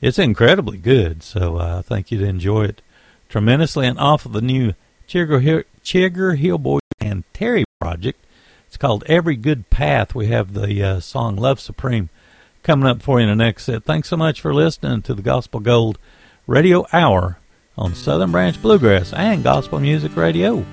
it's 0.00 0.18
incredibly 0.18 0.78
good, 0.78 1.22
so 1.22 1.58
uh, 1.58 1.78
I 1.78 1.82
think 1.82 2.10
you'd 2.10 2.22
enjoy 2.22 2.64
it 2.64 2.82
tremendously. 3.28 3.86
And 3.86 3.98
off 3.98 4.24
of 4.24 4.32
the 4.32 4.40
new 4.40 4.74
Chigger, 5.08 5.42
Hill, 5.42 5.64
Chigger 5.84 6.38
Hillboy 6.40 6.78
and 7.00 7.24
Terry 7.34 7.64
project, 7.80 8.24
it's 8.66 8.76
called 8.76 9.04
Every 9.06 9.36
Good 9.36 9.68
Path. 9.68 10.14
We 10.14 10.28
have 10.28 10.54
the 10.54 10.82
uh, 10.82 11.00
song 11.00 11.36
Love 11.36 11.60
Supreme 11.60 12.08
coming 12.62 12.88
up 12.88 13.02
for 13.02 13.18
you 13.18 13.28
in 13.28 13.36
the 13.36 13.44
next 13.44 13.64
set. 13.64 13.84
Thanks 13.84 14.08
so 14.08 14.16
much 14.16 14.40
for 14.40 14.54
listening 14.54 15.02
to 15.02 15.14
the 15.14 15.22
Gospel 15.22 15.60
Gold 15.60 15.98
Radio 16.46 16.86
Hour 16.92 17.38
on 17.76 17.94
Southern 17.94 18.32
Branch 18.32 18.60
Bluegrass 18.60 19.12
and 19.12 19.42
Gospel 19.42 19.80
Music 19.80 20.14
Radio. 20.16 20.64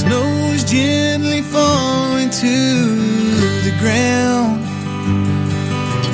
Snow 0.00 0.52
is 0.54 0.64
gently 0.64 1.42
falling 1.42 2.30
to 2.30 2.58
the 3.66 3.74
ground. 3.80 4.62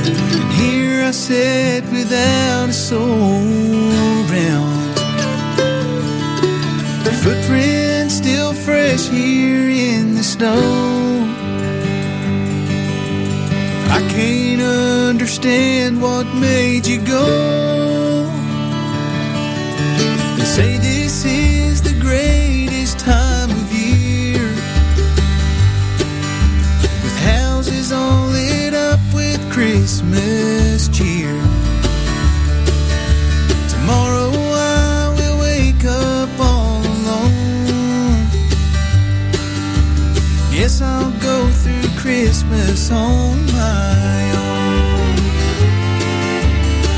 And 0.06 0.52
here 0.52 1.04
I 1.04 1.10
sit 1.10 1.84
without 1.92 2.68
a 2.70 2.72
soul 2.72 3.42
around. 4.30 4.94
The 7.04 7.12
footprint 7.22 8.10
still 8.10 8.54
fresh 8.54 9.08
here 9.08 9.68
in 9.68 10.14
the 10.14 10.24
snow. 10.24 10.56
I 13.90 14.00
can't 14.10 14.62
understand 14.62 16.00
what 16.00 16.26
made 16.34 16.86
you 16.86 17.00
go. 17.04 17.86
Say 20.57 20.78
this 20.78 21.26
is 21.26 21.82
the 21.82 21.92
greatest 22.00 22.98
time 22.98 23.50
of 23.50 23.70
year. 23.70 24.48
With 27.04 27.18
houses 27.18 27.92
all 27.92 28.28
lit 28.28 28.72
up 28.72 28.98
with 29.12 29.38
Christmas 29.52 30.88
cheer. 30.88 31.36
Tomorrow 33.68 34.30
I 34.32 35.14
will 35.18 35.38
wake 35.40 35.84
up 35.84 36.30
all 36.40 36.80
alone. 36.80 38.24
Guess 40.54 40.80
I'll 40.80 41.12
go 41.20 41.50
through 41.50 41.90
Christmas 42.00 42.90
on 42.90 43.44
my 43.52 44.22
own. 44.48 45.16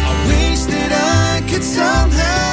I 0.06 0.12
wish 0.28 0.60
that 0.72 0.92
I 0.92 1.50
could 1.50 1.64
somehow 1.64 2.47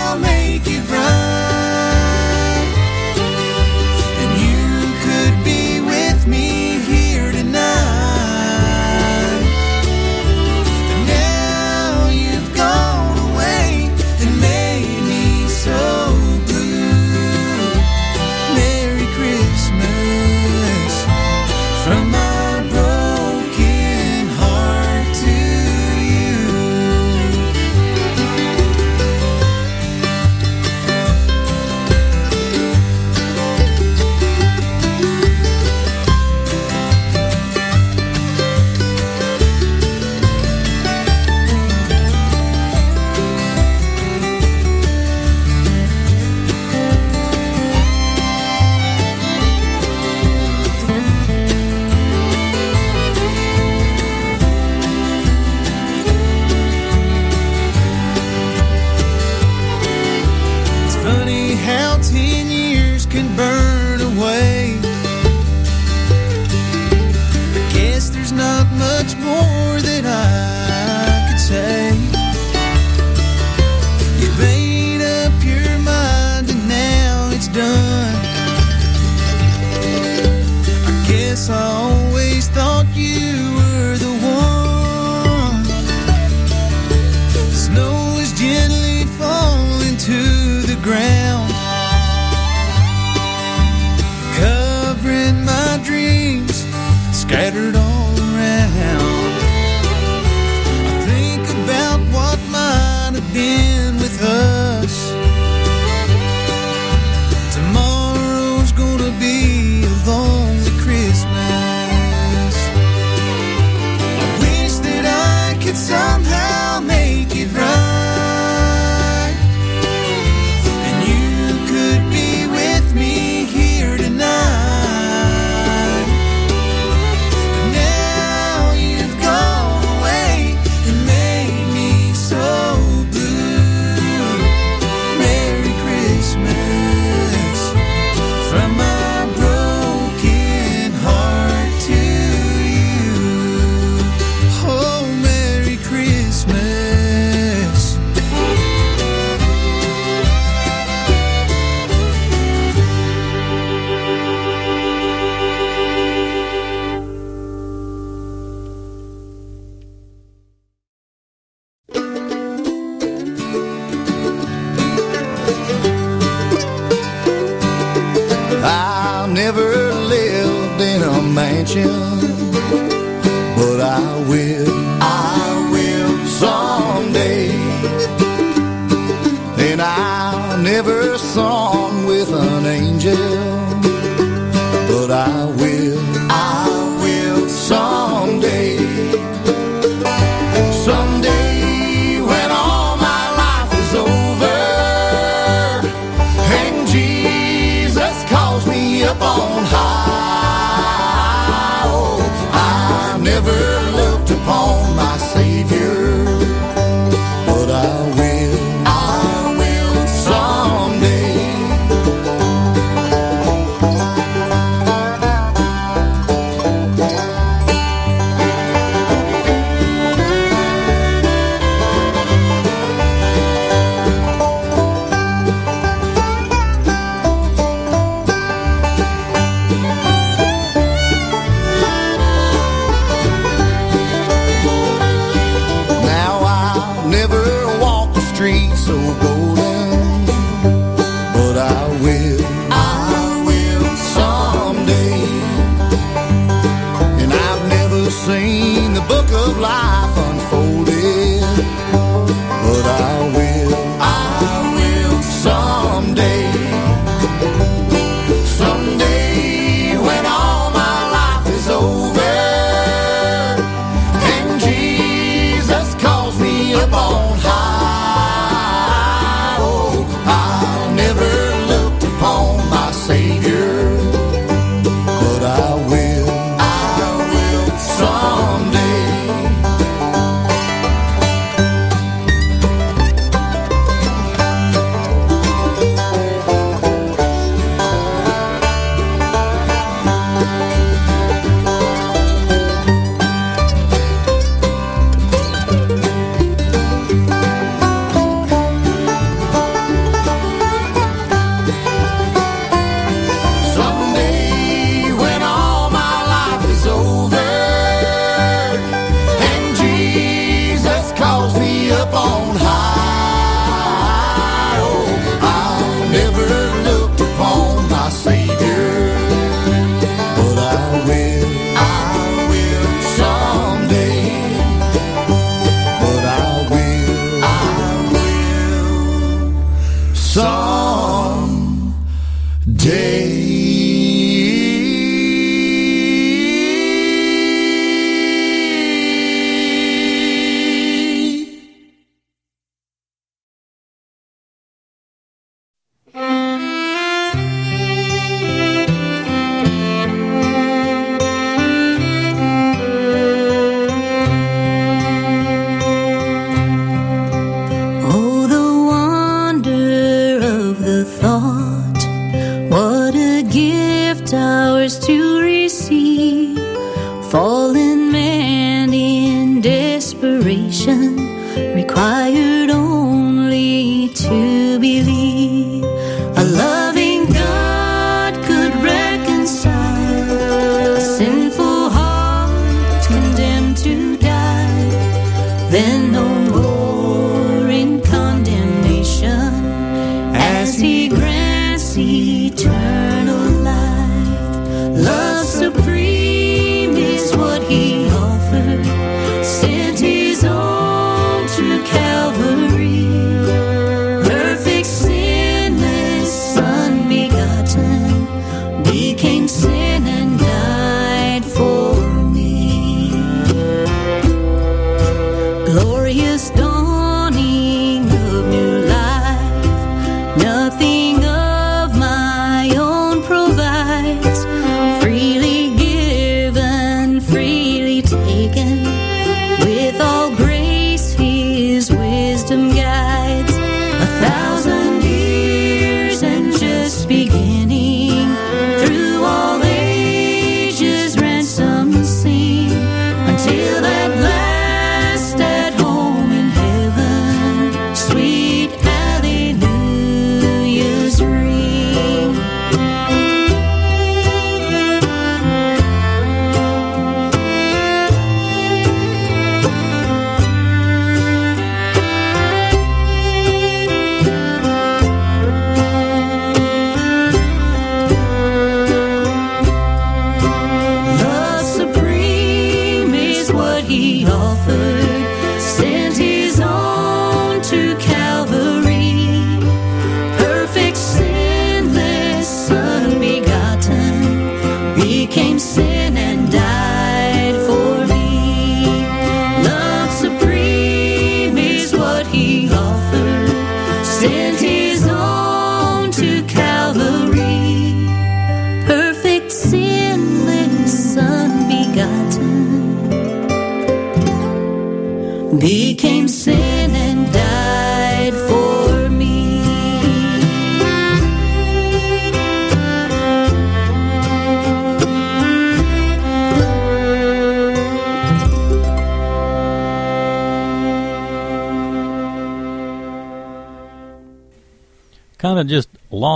someday. 330.35 331.95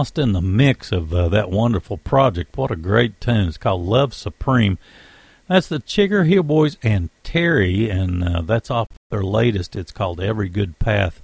Just 0.09 0.17
in 0.17 0.33
the 0.33 0.41
mix 0.41 0.91
of 0.91 1.13
uh, 1.13 1.29
that 1.29 1.51
wonderful 1.51 1.97
project. 1.97 2.57
What 2.57 2.71
a 2.71 2.75
great 2.75 3.21
tune! 3.21 3.47
It's 3.47 3.59
called 3.59 3.85
"Love 3.85 4.15
Supreme." 4.15 4.79
That's 5.47 5.67
the 5.67 5.77
Chigger 5.77 6.27
Hill 6.27 6.41
Boys 6.41 6.77
and 6.81 7.11
Terry, 7.21 7.91
and 7.91 8.23
uh, 8.23 8.41
that's 8.41 8.71
off 8.71 8.87
their 9.11 9.21
latest. 9.21 9.75
It's 9.75 9.91
called 9.91 10.19
"Every 10.19 10.49
Good 10.49 10.79
Path." 10.79 11.21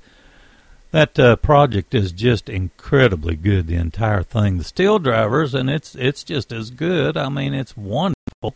That 0.92 1.18
uh, 1.18 1.36
project 1.38 1.96
is 1.96 2.12
just 2.12 2.48
incredibly 2.48 3.36
good. 3.36 3.66
The 3.66 3.74
entire 3.74 4.22
thing, 4.22 4.60
the 4.60 4.64
SteelDrivers, 4.64 5.56
and 5.56 5.68
it's 5.68 5.96
it's 5.96 6.24
just 6.24 6.52
as 6.52 6.70
good. 6.70 7.18
I 7.18 7.28
mean, 7.30 7.56
it's 7.56 7.76
wonderful. 7.76 8.54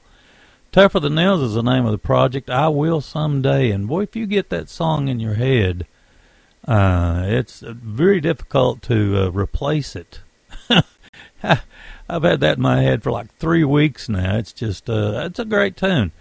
Tougher 0.72 1.00
Than 1.00 1.16
Nails 1.16 1.42
is 1.42 1.56
the 1.56 1.64
name 1.64 1.88
of 1.88 1.92
the 1.92 1.98
project. 1.98 2.52
I 2.52 2.68
will 2.68 3.02
someday, 3.02 3.72
and 3.72 3.88
boy, 3.88 4.04
if 4.04 4.16
you 4.16 4.28
get 4.28 4.50
that 4.50 4.70
song 4.70 5.08
in 5.08 5.20
your 5.20 5.34
head, 5.34 5.88
uh, 6.70 7.24
it's 7.26 7.62
very 7.62 8.22
difficult 8.22 8.84
to 8.84 9.24
uh, 9.24 9.30
replace 9.32 9.96
it. 9.96 10.20
I've 11.44 12.24
had 12.24 12.42
that 12.42 12.58
in 12.58 12.62
my 12.62 12.82
head 12.82 13.02
for 13.02 13.12
like 13.12 13.34
three 13.38 13.64
weeks 13.64 14.08
now. 14.08 14.38
It's 14.38 14.54
just, 14.54 14.88
uh, 14.88 15.24
it's 15.26 15.40
a 15.40 15.46
great 15.46 15.76
tune. 15.76 16.12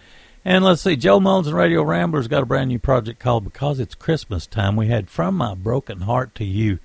And 0.46 0.64
let's 0.64 0.80
see, 0.80 0.96
Joe 0.96 1.20
Mullins 1.20 1.48
and 1.48 1.56
Radio 1.56 1.82
Ramblers 1.82 2.28
got 2.28 2.44
a 2.44 2.46
brand 2.46 2.68
new 2.68 2.78
project 2.78 3.20
called 3.20 3.44
Because 3.44 3.78
It's 3.78 3.94
Christmas 3.94 4.46
Time. 4.46 4.74
We 4.74 4.86
had 4.86 5.10
From 5.10 5.34
My 5.34 5.54
Broken 5.54 6.00
Heart 6.00 6.34
to 6.36 6.44
You. 6.44 6.78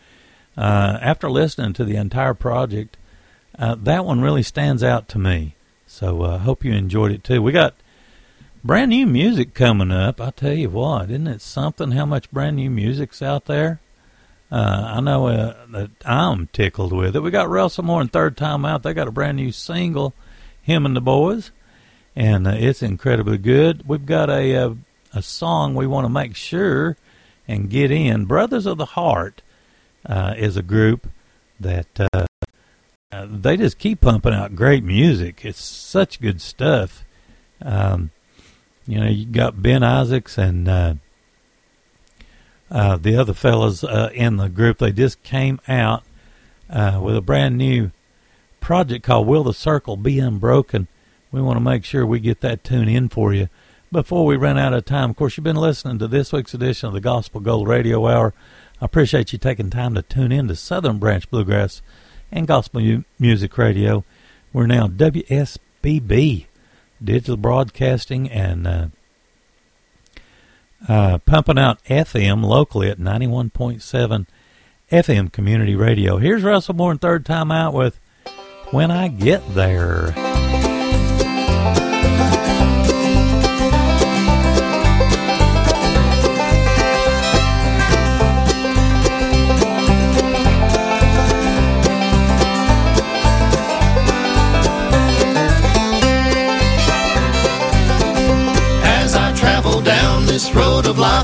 Uh, 0.57 0.99
after 1.01 1.31
listening 1.31 1.71
to 1.73 1.85
the 1.85 1.95
entire 1.95 2.33
project, 2.33 2.97
uh, 3.57 3.75
that 3.75 4.03
one 4.03 4.19
really 4.19 4.43
stands 4.43 4.83
out 4.83 5.07
to 5.07 5.19
me. 5.19 5.55
So 5.87 6.23
I 6.23 6.33
uh, 6.33 6.37
hope 6.39 6.65
you 6.65 6.73
enjoyed 6.73 7.13
it 7.13 7.23
too. 7.23 7.41
We 7.41 7.53
got 7.53 7.75
brand 8.63 8.89
new 8.89 9.05
music 9.05 9.53
coming 9.53 9.91
up. 9.91 10.21
I 10.21 10.31
tell 10.31 10.53
you 10.53 10.69
what, 10.69 11.09
isn't 11.09 11.27
it 11.27 11.41
something 11.41 11.91
how 11.91 12.05
much 12.05 12.31
brand 12.31 12.55
new 12.55 12.69
music's 12.69 13.21
out 13.21 13.45
there? 13.45 13.79
Uh, 14.51 14.93
I 14.95 15.01
know 15.01 15.27
uh, 15.27 15.65
that 15.71 15.91
I'm 16.05 16.47
tickled 16.53 16.93
with 16.93 17.15
it. 17.15 17.21
We 17.21 17.31
got 17.31 17.49
Russell 17.49 17.83
Moore 17.83 18.01
and 18.01 18.11
IIIrd 18.11 18.35
Tyme 18.35 18.65
Out. 18.65 18.83
They 18.83 18.93
got 18.93 19.07
a 19.07 19.11
brand 19.11 19.37
new 19.37 19.51
single, 19.51 20.13
him 20.61 20.85
and 20.85 20.95
the 20.95 21.01
boys, 21.01 21.51
and 22.15 22.47
uh, 22.47 22.51
it's 22.51 22.83
incredibly 22.83 23.39
good. 23.39 23.87
We've 23.87 24.05
got 24.05 24.29
a 24.29 24.55
uh, 24.55 24.73
a 25.13 25.21
song 25.21 25.75
we 25.75 25.87
want 25.87 26.05
to 26.05 26.09
make 26.09 26.35
sure 26.35 26.97
and 27.47 27.69
get 27.69 27.91
in. 27.91 28.25
Brothers 28.25 28.65
of 28.65 28.77
the 28.77 28.85
Heart 28.85 29.41
uh, 30.05 30.33
is 30.37 30.55
a 30.55 30.63
group 30.63 31.07
that 31.59 31.99
uh, 31.99 32.25
they 33.27 33.57
just 33.57 33.77
keep 33.77 34.01
pumping 34.01 34.33
out 34.33 34.55
great 34.55 34.83
music. 34.83 35.43
It's 35.43 35.63
such 35.63 36.21
good 36.21 36.41
stuff. 36.41 37.03
Um, 37.61 38.11
you 38.85 38.99
know, 38.99 39.07
you 39.07 39.25
got 39.25 39.61
Ben 39.61 39.83
Isaacs 39.83 40.37
and 40.37 40.67
uh, 40.67 40.93
uh, 42.69 42.97
the 42.97 43.15
other 43.15 43.33
fellas 43.33 43.83
uh, 43.83 44.09
in 44.13 44.37
the 44.37 44.49
group. 44.49 44.79
They 44.79 44.91
just 44.91 45.23
came 45.23 45.59
out 45.67 46.03
uh, 46.69 46.99
with 47.01 47.15
a 47.15 47.21
brand 47.21 47.57
new 47.57 47.91
project 48.59 49.05
called 49.05 49.27
"Will 49.27 49.43
the 49.43 49.53
Circle 49.53 49.97
Be 49.97 50.19
Unbroken." 50.19 50.87
We 51.31 51.41
want 51.41 51.57
to 51.57 51.63
make 51.63 51.85
sure 51.85 52.05
we 52.05 52.19
get 52.19 52.41
that 52.41 52.63
tune 52.63 52.87
in 52.87 53.09
for 53.09 53.33
you 53.33 53.49
before 53.91 54.25
we 54.25 54.35
run 54.35 54.57
out 54.57 54.73
of 54.73 54.85
time. 54.85 55.11
Of 55.11 55.15
course, 55.15 55.37
you've 55.37 55.43
been 55.43 55.55
listening 55.55 55.99
to 55.99 56.07
this 56.07 56.31
week's 56.31 56.53
edition 56.53 56.87
of 56.87 56.93
the 56.93 57.01
Gospel 57.01 57.41
Gold 57.41 57.67
Radio 57.67 58.07
Hour. 58.07 58.33
I 58.81 58.85
appreciate 58.85 59.31
you 59.33 59.39
taking 59.39 59.69
time 59.69 59.95
to 59.95 60.01
tune 60.01 60.31
in 60.31 60.47
to 60.47 60.55
Southern 60.55 60.99
Branch 60.99 61.29
Bluegrass 61.29 61.81
and 62.31 62.47
Gospel 62.47 63.03
Music 63.17 63.57
Radio. 63.57 64.03
We're 64.51 64.67
now 64.67 64.87
WSBB 64.87 66.45
digital 67.03 67.37
broadcasting 67.37 68.29
and 68.29 68.67
uh, 68.67 68.87
uh, 70.87 71.17
pumping 71.19 71.57
out 71.59 71.83
FM 71.85 72.43
locally 72.43 72.89
at 72.89 72.99
91.7 72.99 74.27
FM 74.91 75.31
community 75.31 75.75
radio. 75.75 76.17
Here's 76.17 76.43
Russell 76.43 76.75
Moore, 76.75 76.95
IIIrd 76.95 77.25
Tyme 77.25 77.51
Out 77.51 77.73
with 77.73 77.99
When 78.71 78.91
I 78.91 79.07
Get 79.07 79.41
There. 79.53 80.32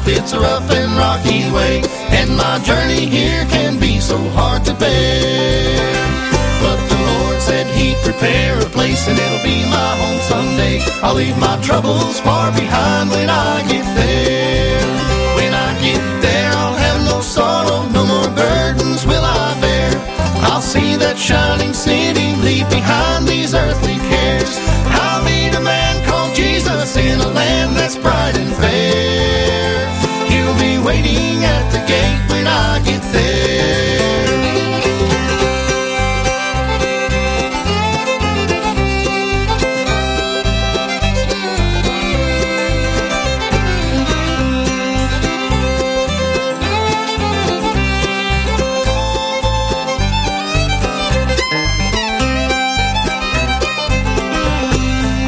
its 0.09 0.33
a 0.33 0.39
rough 0.39 0.69
and 0.71 0.91
rocky 0.97 1.45
way, 1.51 1.81
and 2.09 2.35
my 2.35 2.57
journey 2.63 3.05
here 3.05 3.45
can 3.45 3.79
be 3.79 3.99
so 3.99 4.17
hard 4.29 4.65
to 4.65 4.73
bear. 4.73 5.77
But 6.63 6.79
the 6.89 6.99
Lord 7.09 7.39
said 7.41 7.67
He'd 7.67 7.97
prepare 7.97 8.59
a 8.59 8.69
place, 8.77 9.07
and 9.07 9.17
it'll 9.17 9.43
be 9.43 9.63
my 9.69 9.91
home 10.01 10.21
someday. 10.31 10.81
I'll 11.03 11.15
leave 11.15 11.37
my 11.37 11.57
troubles 11.61 12.19
far 12.19 12.51
behind 12.51 13.11
when 13.11 13.29
I 13.29 13.61
get 13.69 13.85
there. 14.01 14.81
When 15.37 15.53
I 15.53 15.69
get 15.81 16.03
there, 16.21 16.51
I'll 16.57 16.79
have 16.85 16.99
no 17.05 17.21
sorrow, 17.21 17.87
no 17.89 18.03
more 18.05 18.29
burdens 18.35 19.05
will 19.05 19.23
I 19.23 19.57
bear. 19.61 19.91
I'll 20.49 20.61
see 20.61 20.95
that 20.97 21.17
shining 21.17 21.73
city, 21.73 22.35
leave 22.41 22.69
behind 22.69 23.27
these 23.27 23.53
earthly 23.53 23.97
cares. 24.09 24.57
I'll 24.89 25.23
meet 25.23 25.53
a 25.55 25.61
man 25.61 25.93
called 26.07 26.33
Jesus 26.35 26.97
in 26.97 27.19
a 27.19 27.29
land 27.29 27.77
that's 27.77 27.95
bright 27.95 28.35
and 28.37 28.51
fair. 28.55 29.18
Waiting 30.89 31.43
at 31.43 31.69
the 31.71 31.77
gate 31.85 32.31
when 32.31 32.47
I 32.47 32.81
get 32.83 32.99
there. 33.13 33.59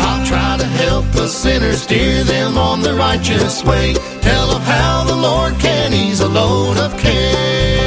I'll 0.01 0.25
try 0.25 0.57
to 0.57 0.65
help 0.65 1.05
the 1.11 1.27
sinners 1.27 1.83
steer 1.83 2.23
them 2.23 2.57
on 2.57 2.81
the 2.81 2.95
righteous 2.95 3.63
way. 3.63 4.10
Lord 5.21 5.59
can 5.59 5.93
ease 5.93 6.19
a 6.21 6.27
load 6.27 6.77
of 6.79 6.97
care. 6.97 7.85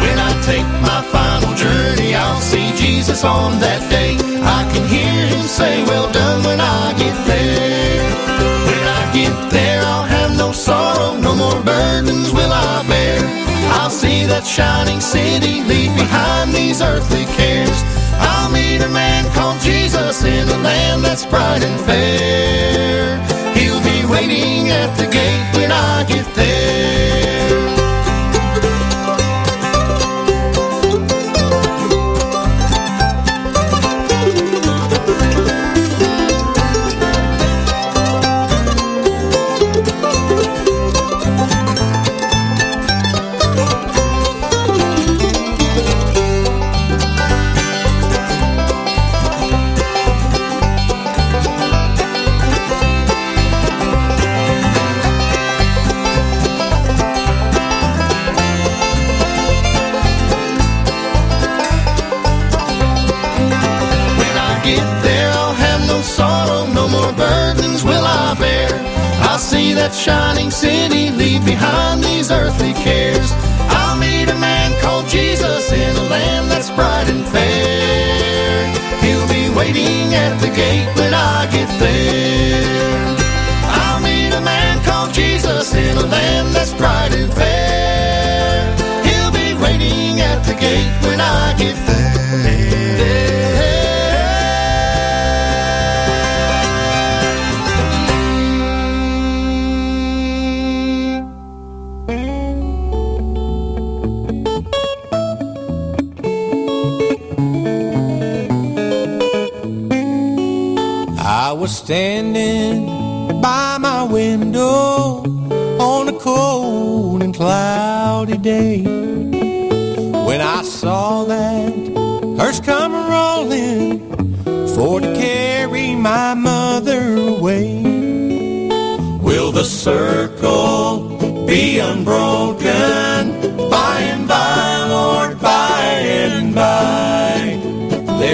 When 0.00 0.18
I 0.18 0.32
take 0.48 0.64
my 0.80 1.02
final 1.12 1.52
journey, 1.54 2.14
I'll 2.14 2.40
see 2.40 2.72
Jesus 2.74 3.22
on 3.22 3.60
that 3.60 3.82
day. 3.90 4.16
I 4.40 4.64
can 4.72 4.88
hear 4.88 5.26
him 5.28 5.46
say, 5.46 5.84
Well 5.84 6.10
done 6.10 6.42
when 6.44 6.58
I 6.58 6.94
get 6.96 7.16
there. 7.26 8.00
When 8.64 8.84
I 8.98 9.02
get 9.12 9.36
there, 9.52 9.82
I'll 9.84 10.08
have 10.08 10.38
no 10.38 10.52
sorrow, 10.52 11.20
no 11.20 11.36
more 11.36 11.60
burdens 11.62 12.32
will 12.32 12.52
I 12.52 12.82
bear. 12.88 13.20
I'll 13.76 13.90
see 13.90 14.24
that 14.24 14.46
shining 14.46 15.00
city, 15.02 15.62
leave 15.64 15.94
behind 15.96 16.54
these 16.54 16.80
earthly 16.80 17.26
cares. 17.36 17.78
I'll 18.24 18.50
meet 18.50 18.80
a 18.80 18.88
man 18.88 19.30
called 19.34 19.60
Jesus 19.60 20.24
in 20.24 20.48
a 20.48 20.58
land 20.64 21.04
that's 21.04 21.26
bright 21.26 21.62
and 21.62 21.78
fair. 21.82 23.27
Waiting 24.10 24.70
at 24.70 24.96
the 24.96 25.04
gate 25.04 25.56
when 25.56 25.70
I 25.70 26.02
get 26.04 26.24
there. 26.34 26.57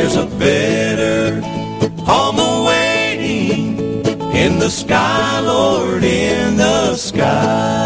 There's 0.04 0.16
a 0.16 0.26
better 0.26 1.40
home 2.04 2.38
awaiting 2.38 3.78
in 4.36 4.58
the 4.58 4.68
sky, 4.68 5.40
Lord, 5.40 6.04
in 6.04 6.58
the 6.58 6.94
sky. 6.94 7.83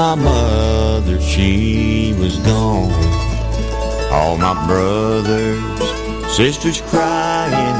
My 0.00 0.14
mother, 0.14 1.20
she 1.20 2.14
was 2.18 2.38
gone. 2.38 2.90
All 4.10 4.38
my 4.38 4.54
brothers, 4.66 5.60
sisters 6.34 6.80
crying. 6.80 7.78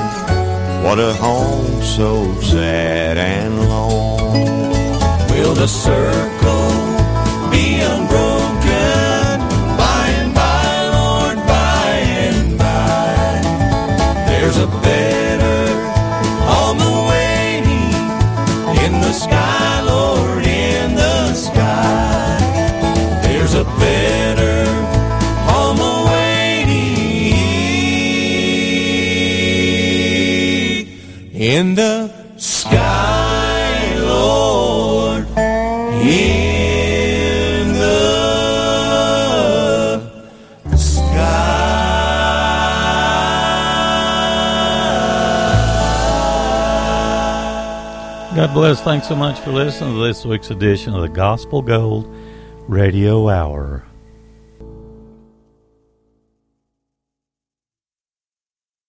What 0.85 0.99
a 0.99 1.15
home 1.15 1.81
so 1.83 2.11
sad 2.41 3.17
and 3.17 3.53
lone. 3.71 4.69
Will 5.31 5.55
the 5.55 5.67
circle 5.67 6.73
be 7.55 7.67
unbroken 7.93 9.39
by 9.83 10.05
and 10.21 10.35
by, 10.35 10.73
Lord, 10.97 11.39
by 11.55 11.91
and 12.29 12.59
by? 12.59 13.41
There's 14.29 14.59
a 14.59 14.67
better 14.85 15.10
in 31.61 31.75
the 31.75 32.11
sky, 32.39 33.95
Lord, 33.99 35.27
in 36.03 37.75
the 37.75 38.01
sky. 40.75 41.11
God 48.35 48.55
bless. 48.55 48.81
Thanks 48.81 49.07
so 49.07 49.15
much 49.15 49.39
for 49.41 49.53
listening 49.53 49.93
to 49.97 50.03
this 50.03 50.25
week's 50.25 50.51
edition 50.51 50.95
of 50.95 51.03
the 51.03 51.11
Gospel 51.11 51.61
Gold 51.61 52.11
Radio 52.69 53.29
Hour. 53.29 53.85